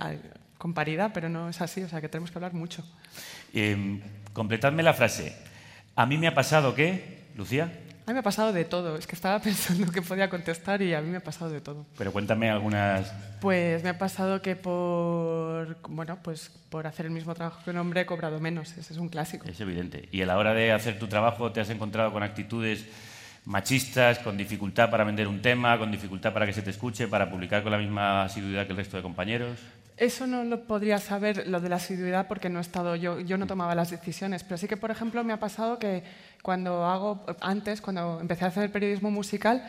[0.57, 2.83] con paridad, pero no es así, o sea que tenemos que hablar mucho.
[3.53, 4.01] Eh,
[4.33, 5.35] completadme la frase.
[5.95, 7.71] A mí me ha pasado que, Lucía,
[8.07, 10.93] A mí me ha pasado de todo, es que estaba pensando que podía contestar y
[10.93, 11.85] a mí me ha pasado de todo.
[11.97, 13.11] pero cuéntame algunas...
[13.41, 17.77] Pues me ha pasado que por, bueno, pues por hacer el mismo trabajo que un
[17.77, 19.45] hombre he cobrado menos, ese es un clásico.
[19.45, 20.07] Es evidente.
[20.13, 22.85] Y a la hora de hacer tu trabajo te has encontrado con actitudes
[23.43, 27.29] machistas, con dificultad para vender un tema, con dificultad para que se te escuche, para
[27.29, 29.59] publicar con la misma asiduidad que el resto de compañeros.
[29.97, 33.37] Eso no lo podría saber, lo de la asiduidad, porque no he estado yo, yo
[33.39, 34.43] no tomaba las decisiones.
[34.43, 36.03] Pero sí que, por ejemplo, me ha pasado que
[36.43, 39.63] cuando hago, antes, cuando empecé a hacer periodismo musical,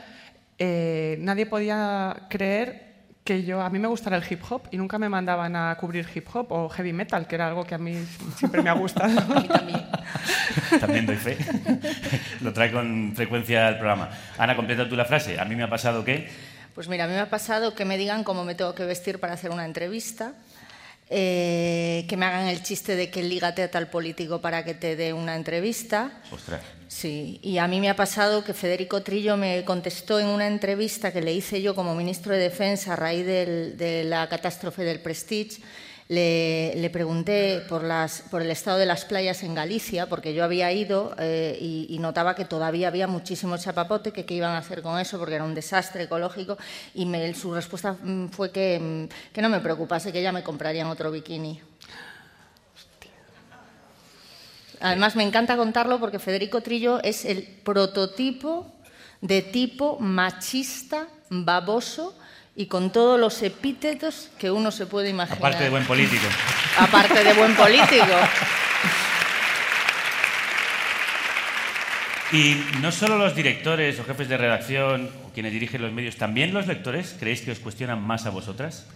[0.58, 2.88] eh, nadie podía creer
[3.24, 6.06] que yo, a mí me gustara el hip hop y nunca me mandaban a cubrir
[6.14, 7.94] hip hop o heavy metal, que era algo que a mí
[8.36, 9.20] siempre me ha gustado.
[10.80, 11.38] También doy fe.
[12.42, 14.10] Lo trae con frecuencia al programa.
[14.36, 15.38] Ana, completa tú la frase.
[15.40, 16.28] A mí me ha pasado que...
[16.78, 19.18] Pues mira, a mí me ha pasado que me digan cómo me tengo que vestir
[19.18, 20.34] para hacer una entrevista,
[21.10, 24.94] eh, que me hagan el chiste de que lígate a tal político para que te
[24.94, 26.12] dé una entrevista.
[26.30, 26.60] Ostras.
[26.86, 31.12] Sí, y a mí me ha pasado que Federico Trillo me contestó en una entrevista
[31.12, 35.00] que le hice yo como ministro de Defensa a raíz del- de la catástrofe del
[35.00, 35.60] Prestige.
[36.08, 40.72] Le, pregunté por, las, por el estado de las playas en Galicia, porque yo había
[40.72, 44.80] ido eh, y, y notaba que todavía había muchísimo chapapote, que qué iban a hacer
[44.80, 46.56] con eso, porque era un desastre ecológico,
[46.94, 50.42] y me- su respuesta mm, fue que, mm, que no me preocupase, que ya me
[50.42, 51.60] comprarían otro bikini.
[54.80, 58.72] Además, me encanta contarlo porque Federico Trillo es el prototipo
[59.20, 62.16] de tipo machista, baboso
[62.58, 65.38] y con todos los epítetos que uno se puede imaginar.
[65.38, 66.26] Aparte de buen político.
[66.76, 68.16] Aparte de buen político.
[72.32, 76.52] Y no solo los directores o jefes de redacción o quienes dirigen los medios, también
[76.52, 78.86] los lectores, ¿creéis que os cuestionan más a vosotras?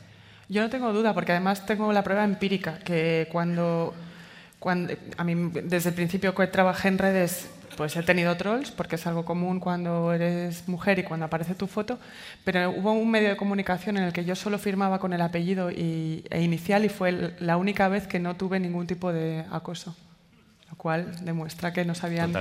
[0.49, 3.95] Yo no tengo duda, porque además tengo la prueba empírica, que cuando,
[4.59, 8.97] cuando a mí desde el principio que trabajé en redes, pues he tenido trolls, porque
[8.97, 11.99] es algo común cuando eres mujer y cuando aparece tu foto,
[12.45, 15.71] pero hubo un medio de comunicación en el que yo solo firmaba con el apellido
[15.71, 19.97] y, e inicial y fue la única vez que no tuve ningún tipo de acoso.
[20.83, 22.33] Cual demuestra que no sabían.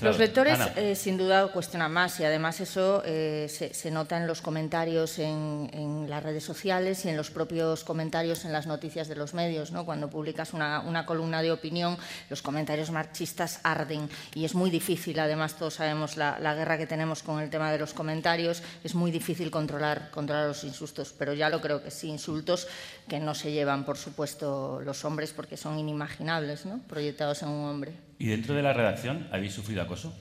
[0.00, 4.26] Los lectores eh, sin duda cuestionan más y además eso eh, se, se nota en
[4.26, 9.06] los comentarios en, en las redes sociales y en los propios comentarios en las noticias
[9.06, 9.70] de los medios.
[9.70, 9.84] ¿no?
[9.84, 11.98] Cuando publicas una, una columna de opinión,
[12.30, 16.86] los comentarios machistas arden y es muy difícil, además todos sabemos la, la guerra que
[16.86, 21.34] tenemos con el tema de los comentarios, es muy difícil controlar, controlar los insultos, pero
[21.34, 22.66] ya lo creo que sí, insultos
[23.06, 26.80] que no se llevan, por supuesto, los hombres porque son inimaginables, ¿no?
[26.88, 27.92] proyectados en un hombre.
[28.18, 30.14] ¿Y dentro de la redacción habéis sufrido acoso?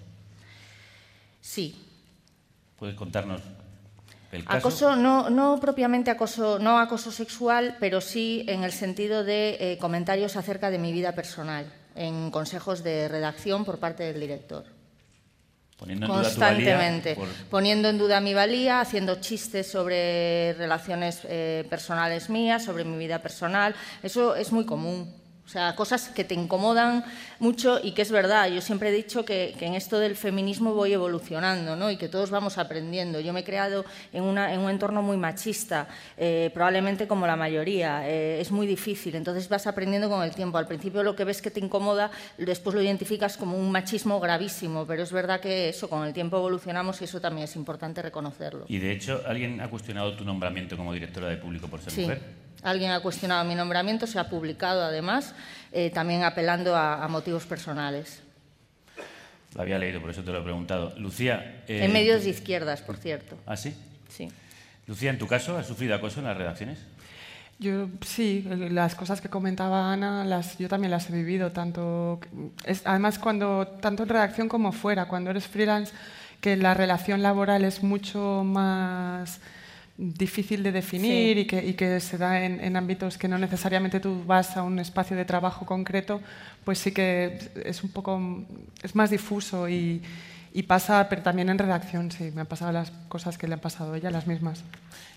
[1.42, 1.76] Sí,
[2.78, 3.42] ¿Puedes contarnos
[4.32, 4.58] el caso?
[4.58, 9.78] Acoso, no, no propiamente acoso, no acoso sexual, pero sí en el sentido de eh,
[9.80, 14.66] comentarios acerca de mi vida personal, en consejos de redacción por parte del director.
[15.78, 20.54] Poniendo en duda tu valía Constantemente, por- poniendo en duda mi valía, haciendo chistes sobre
[20.54, 23.76] relaciones eh, personales mías, sobre mi vida personal.
[24.02, 25.14] Eso es muy común.
[25.46, 27.04] O sea, cosas que te incomodan
[27.40, 28.50] mucho y que es verdad.
[28.50, 31.92] Yo siempre he dicho que, que en esto del feminismo voy evolucionando ¿no?
[31.92, 33.20] y que todos vamos aprendiendo.
[33.20, 33.84] Yo me he creado
[34.14, 35.88] en, una- en un entorno muy machista,
[36.18, 38.10] eh, probablemente como la mayoría.
[38.10, 40.58] Eh, es muy difícil, entonces vas aprendiendo con el tiempo.
[40.58, 44.88] Al principio lo que ves que te incomoda, después lo identificas como un machismo gravísimo,
[44.88, 48.66] pero es verdad que eso con el tiempo evolucionamos y eso también es importante reconocerlo.
[48.70, 52.02] Y de hecho, ¿alguien ha cuestionado tu nombramiento como directora de público por ser Sí.
[52.02, 52.22] mujer?
[52.64, 55.36] Alguien ha cuestionado mi nombramiento, se ha publicado además,
[55.72, 58.22] eh, también apelando a, a motivos personales.
[59.56, 60.94] Lo había leído, por eso te lo he preguntado.
[60.98, 61.64] Lucía.
[61.68, 63.38] eh, en medios de izquierdas, por cierto.
[63.46, 63.76] ¿Ah, sí?
[64.10, 64.32] Sí.
[64.88, 66.80] Lucía, ¿en tu caso has sufrido acoso en las redacciones?
[67.60, 72.20] Yo sí, las cosas que comentaba Ana, las, yo también las he vivido, tanto,
[72.66, 75.94] es, además cuando, tanto en redacción como fuera, cuando eres freelance,
[76.42, 79.40] que la relación laboral es mucho más
[79.98, 81.42] difícil de definir Sí.
[81.42, 84.64] y, que, y que se da en, en ámbitos que no necesariamente tú vas a
[84.64, 86.20] un espacio de trabajo concreto,
[86.66, 88.20] pues sí que es un poco,
[88.82, 90.02] es más difuso y,
[90.56, 93.60] y pasa, pero también en redacción, sí, me han pasado las cosas que le han
[93.60, 94.64] pasado a ella, las mismas.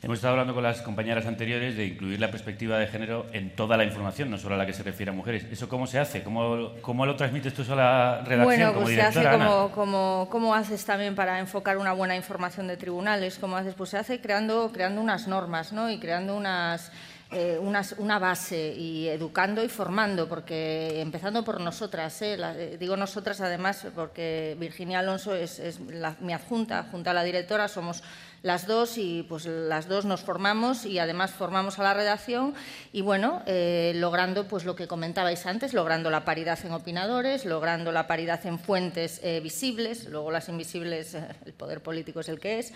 [0.02, 3.76] Hemos estado hablando con las compañeras anteriores de incluir la perspectiva de género en toda
[3.76, 5.44] la información, no solo a la que se refiere a mujeres.
[5.50, 6.22] ¿Eso cómo se hace?
[6.22, 10.28] ¿Cómo, cómo lo transmites tú a la redacción Bueno, como pues se hace como, como,
[10.30, 13.38] ¿cómo haces también para enfocar una buena información de tribunales?
[13.38, 13.74] ¿Cómo haces?
[13.74, 15.90] Pues se hace creando, creando unas normas ¿no?
[15.90, 16.90] y creando unas,
[17.32, 22.36] eh, unas- una base y educando y formando, porque empezando por nosotras, ¿eh?
[22.38, 27.24] Eh, digo nosotras además porque Virginia Alonso es, es la- mi adjunta, junto a la
[27.24, 28.02] directora, somos
[28.42, 32.54] las dos y pues las dos nos formamos y además formamos a la redacción
[32.92, 37.92] y bueno, eh, logrando pues lo que comentabais antes, logrando la paridad en opinadores, logrando
[37.92, 42.38] la paridad en fuentes eh, visibles, luego las invisibles, eh, el poder político es el
[42.38, 42.72] que es,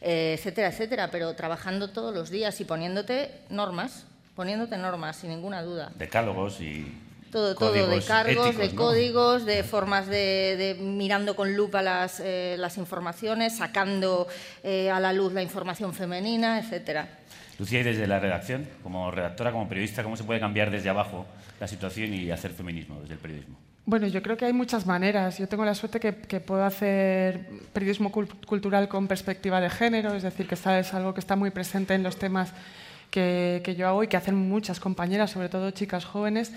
[0.00, 4.06] etcétera, etcétera, pero trabajando todos los días y poniéndote normas,
[4.36, 5.90] poniéndote normas, sin ninguna duda.
[5.96, 6.92] Decálogos y
[7.34, 8.80] Todo, todo, de cargos, éticos, de ¿no?
[8.80, 14.28] códigos, de formas de, de mirando con lupa las, eh, las informaciones, sacando
[14.62, 17.08] eh, a la luz la información femenina, etcétera.
[17.58, 21.26] Lucía, y desde la redacción, como redactora, como periodista, ¿cómo se puede cambiar desde abajo
[21.58, 23.56] la situación y hacer feminismo desde el periodismo?
[23.84, 25.36] Bueno, yo creo que hay muchas maneras.
[25.38, 30.14] Yo tengo la suerte que, que puedo hacer periodismo cul- cultural con perspectiva de género,
[30.14, 32.52] es decir, que es algo que está muy presente en los temas
[33.10, 36.52] que, que yo hago y que hacen muchas compañeras, sobre todo chicas jóvenes.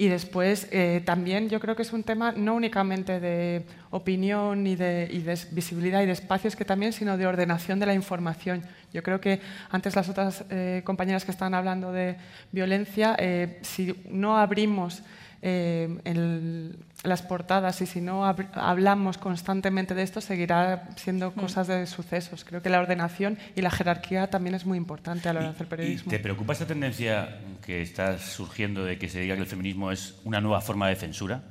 [0.00, 4.76] Y después eh, también yo creo que es un tema no únicamente de opinión y
[4.76, 5.10] de,
[5.50, 8.62] visibilidad y de espacios, que también, sino de ordenación de la información.
[8.94, 9.40] Yo creo que
[9.70, 12.14] antes las otras eh, compañeras que estaban hablando de
[12.52, 15.02] violencia, eh, si no abrimos
[15.42, 21.68] eh, el- las portadas y si no hab- hablamos constantemente de esto, seguirá siendo cosas
[21.68, 22.44] de sucesos.
[22.44, 25.54] Creo que la ordenación y la jerarquía también es muy importante a la hora de
[25.54, 26.10] hacer ¿Y periodismo.
[26.10, 30.16] te preocupa esta tendencia que está surgiendo de que se diga que el feminismo es
[30.24, 31.42] una nueva forma de censura?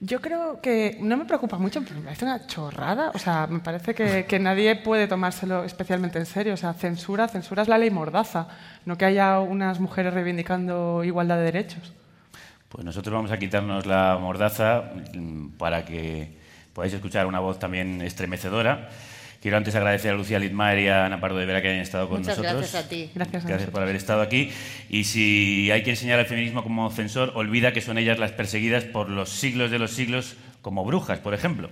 [0.00, 3.10] Yo creo que no me preocupa mucho, pero me parece una chorrada.
[3.14, 6.54] O sea, me parece que, que nadie puede tomárselo especialmente en serio.
[6.54, 8.48] O sea, censura, censura es la ley mordaza,
[8.84, 11.92] no que haya unas mujeres reivindicando igualdad de derechos.
[12.74, 16.26] Pues nosotros vamos a quitarnos la mordaza mm, para que
[16.72, 18.88] podáis escuchar una voz también estremecedora.
[19.40, 22.08] Quiero antes agradecer a Lucía Litmar y a Ana Pardo de Vera que hayan estado
[22.08, 22.62] con Muchas nosotros.
[22.62, 23.10] gracias a ti.
[23.14, 24.50] Gracias a Gracias por haber estado aquí.
[24.90, 28.82] Y si hay que enseñar al feminismo como censor, olvida que son ellas las perseguidas
[28.82, 31.70] por los siglos de los siglos como brujas, por ejemplo.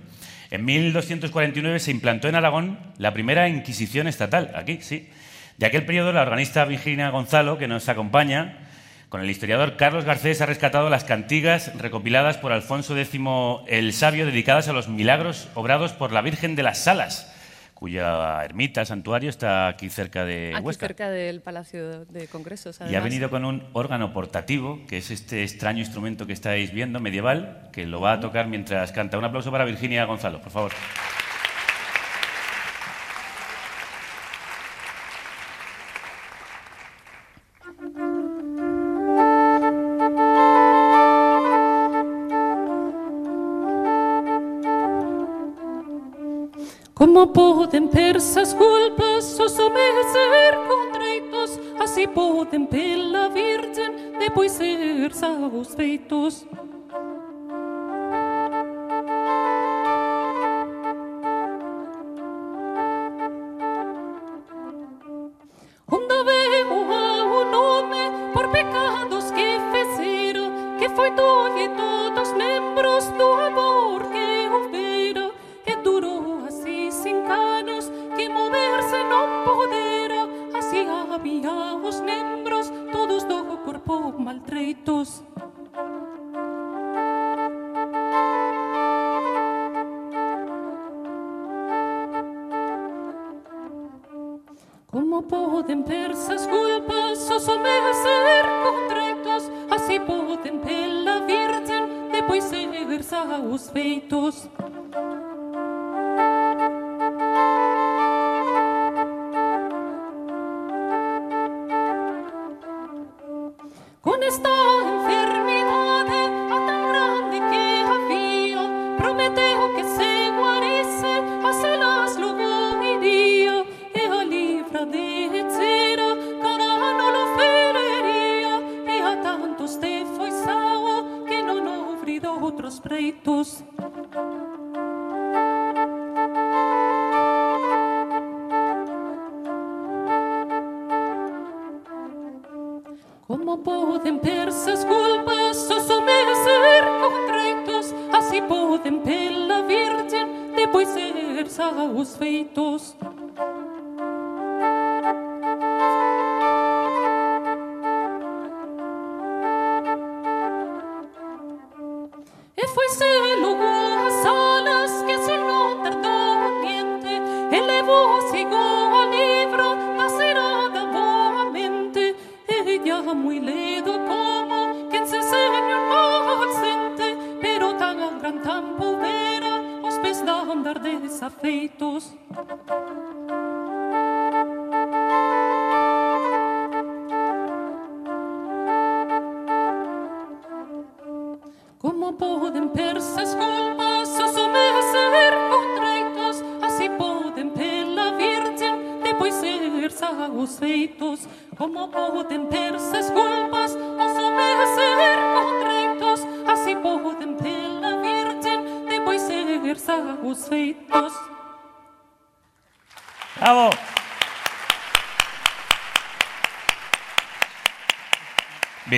[0.51, 5.09] En 1249 se implantó en Aragón la primera Inquisición estatal, aquí, sí.
[5.57, 8.69] De aquel periodo, la organista Virginia Gonzalo, que nos acompaña,
[9.13, 13.21] con el historiador Carlos Garcés, ha rescatado las cantigas recopiladas por Alfonso X
[13.67, 17.31] el Sabio dedicadas a los milagros obrados por la Virgen de las Salas
[17.75, 20.87] cuya ermita, santuario, está aquí cerca de Aquí Huesca.
[20.87, 22.79] cerca del Palacio de Congresos.
[22.89, 26.99] Y ha venido con un órgano portativo, que es este extraño instrumento que estáis viendo,
[26.99, 29.19] medieval, que lo va a tocar mientras canta.
[29.19, 30.71] Un aplauso para Virginia Gonzalo, por favor.
[46.93, 55.11] Como podem persas culpas o someter contreitos Así podem pela virgen depois ser
[55.53, 56.45] os feitos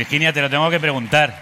[0.05, 1.33] Virginia, te lo tengo que preguntar.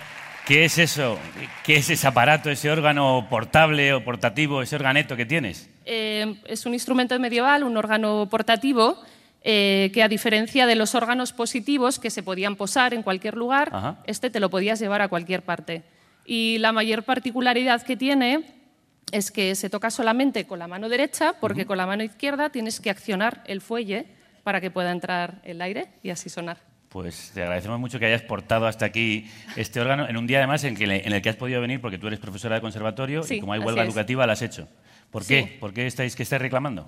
[0.48, 1.20] ¿Qué es eso?
[1.66, 5.70] ¿Qué es ese aparato, ese órgano portable o portativo, ese organeto que tienes?
[5.84, 8.98] Eh, es un instrumento medieval, un órgano portativo,
[9.42, 13.70] eh, que a diferencia de los órganos positivos que se podían posar en cualquier lugar,
[13.74, 13.98] Ajá.
[14.06, 15.84] este te lo podías llevar a cualquier parte.
[16.26, 18.46] Y la mayor particularidad que tiene
[19.12, 22.80] es que se toca solamente con la mano derecha, porque con la mano izquierda tienes
[22.80, 24.06] que accionar el fuelle
[24.44, 26.60] para que pueda entrar el aire y así sonar.
[26.94, 30.64] Pues te agradecemos mucho que hayas portado hasta aquí este órgano en un día además
[30.64, 33.36] en, que, en el que has podido venir porque tú eres profesora de conservatorio Sí,
[33.36, 34.68] y como hay huelga educativa la has hecho.
[35.10, 35.34] ¿Por Sí.
[35.34, 35.58] qué?
[35.60, 36.88] ¿Por qué estáis, qué estáis reclamando?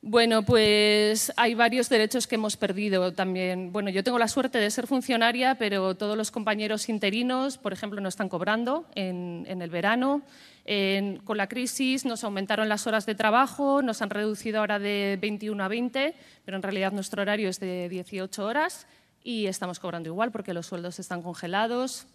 [0.00, 3.72] Bueno, pues hay varios derechos que hemos perdido también.
[3.72, 8.00] Bueno, yo tengo la suerte de ser funcionaria, pero todos los compañeros interinos, por ejemplo,
[8.00, 10.22] no están cobrando en, en el verano.
[10.64, 15.18] En- con la crisis nos aumentaron las horas de trabajo, nos han reducido ahora de
[15.20, 16.14] 21 a 20,
[16.44, 18.86] pero en realidad nuestro horario es de 18 horas
[19.22, 22.06] y estamos cobrando igual porque los sueldos están congelados.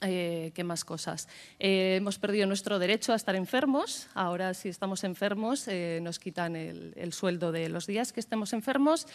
[0.00, 1.28] Eh, ¿Qué más cosas?
[1.58, 4.06] Eh, hemos perdido nuestro derecho a estar enfermos.
[4.14, 8.52] Ahora, si estamos enfermos, eh, nos quitan el, el sueldo de los días que estemos
[8.52, 9.06] enfermos.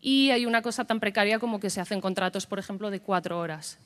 [0.00, 3.38] Y hay una cosa tan precaria como que se hacen contratos, por ejemplo, de cuatro
[3.38, 3.78] horas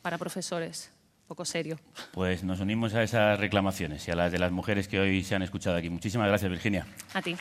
[0.00, 0.90] para profesores.
[1.28, 1.78] Poco serio.
[2.12, 5.34] Pues nos unimos a esas reclamaciones y a las de las mujeres que hoy se
[5.34, 5.88] han escuchado aquí.
[5.90, 6.86] Muchísimas gracias, Virginia.
[7.12, 7.36] A ti.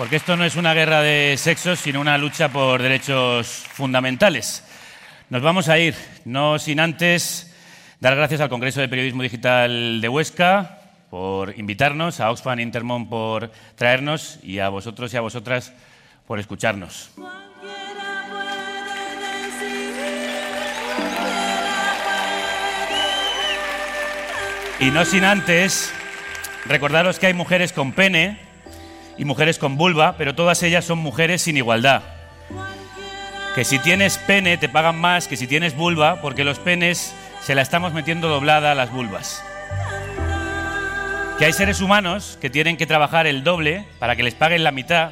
[0.00, 4.64] Porque esto no es una guerra de sexos, sino una lucha por derechos fundamentales.
[5.28, 5.94] Nos vamos a ir,
[6.24, 7.54] no sin antes
[8.00, 10.80] dar gracias al Congreso de Periodismo Digital de Huesca,
[11.10, 15.74] por invitarnos, a Oxfam Intermón por traernos y a vosotros y a vosotras
[16.26, 17.10] por escucharnos.
[24.78, 25.92] Y no sin antes
[26.64, 28.49] recordaros que hay mujeres con pene
[29.20, 32.00] y mujeres con vulva, pero todas ellas son mujeres sin igualdad.
[33.54, 37.54] Que si tienes pene te pagan más que si tienes vulva, porque los penes se
[37.54, 39.44] la estamos metiendo doblada a las vulvas.
[41.38, 44.72] Que hay seres humanos que tienen que trabajar el doble para que les paguen la
[44.72, 45.10] mitad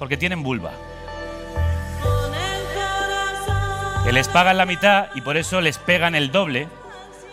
[0.00, 0.72] porque tienen vulva.
[4.04, 6.66] Que les pagan la mitad y por eso les pegan el doble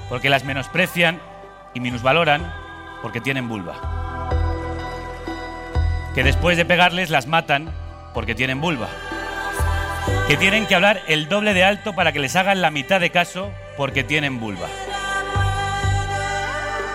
[0.08, 1.20] porque las menosprecian
[1.74, 2.53] y minusvaloran
[3.01, 4.05] porque tienen vulva.
[6.16, 7.70] Que después de pegarles las matan
[8.13, 8.88] porque tienen vulva.
[10.28, 13.09] Que tienen que hablar el doble de alto para que les hagan la mitad de
[13.09, 14.68] caso porque tienen vulva.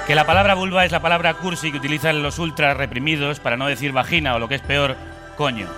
[0.07, 3.67] Que la palabra vulva es la palabra cursi que utilizan los ultras reprimidos para no
[3.67, 4.97] decir vagina o lo que es peor,
[5.37, 5.69] coño.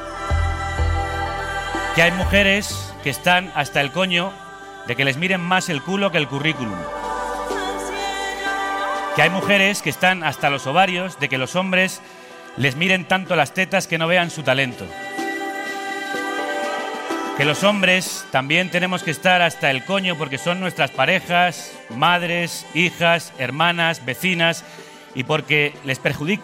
[1.97, 4.33] Que hay mujeres que están hasta el coño
[4.87, 6.79] de que les miren más el culo que el currículum.
[9.17, 12.01] Que hay mujeres que están hasta los ovarios de que los hombres
[12.57, 14.87] les miren tanto las tetas que no vean su talento.
[17.37, 22.67] Que los hombres también tenemos que estar hasta el coño porque son nuestras parejas, madres,
[22.75, 24.65] hijas, hermanas, vecinas
[25.15, 26.01] y porque les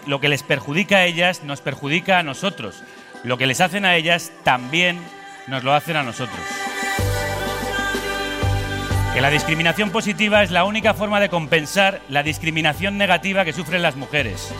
[0.07, 2.83] lo que les perjudica a ellas nos perjudica a nosotros.
[3.23, 4.99] Lo que les hacen a ellas también
[5.47, 6.41] nos lo hacen a nosotros.
[9.13, 13.83] Que la discriminación positiva es la única forma de compensar la discriminación negativa que sufren
[13.83, 14.53] las mujeres.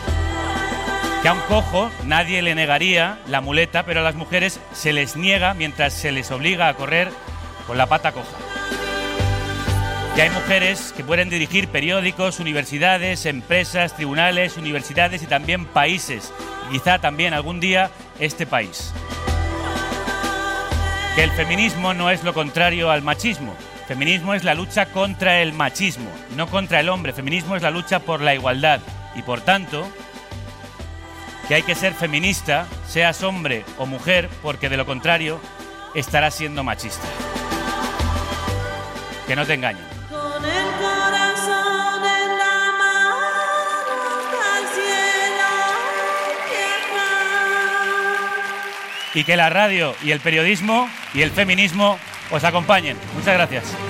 [1.21, 5.17] Que a un cojo nadie le negaría la muleta, pero a las mujeres se les
[5.17, 7.09] niega mientras se les obliga a correr
[7.67, 8.37] con la pata coja.
[10.15, 16.33] Que hay mujeres que pueden dirigir periódicos, universidades, empresas, tribunales, universidades y también países.
[16.71, 18.93] Quizá también algún día este país.
[21.15, 23.55] Que el feminismo no es lo contrario al machismo.
[23.89, 27.11] Feminismo es la lucha contra el machismo, no contra el hombre.
[27.11, 28.79] Feminismo es la lucha por la igualdad.
[29.15, 29.85] Y por tanto,
[31.49, 35.41] que hay que ser feminista, seas hombre o mujer, porque de lo contrario
[35.95, 37.07] estarás siendo machista.
[39.25, 39.83] Que no te engañen.
[40.11, 43.15] Con el corazón en la mano
[44.55, 45.47] al cielo
[49.15, 51.97] Y que la radio y el periodismo y el feminismo
[52.29, 52.95] os acompañen.
[53.15, 53.88] Muchas gracias.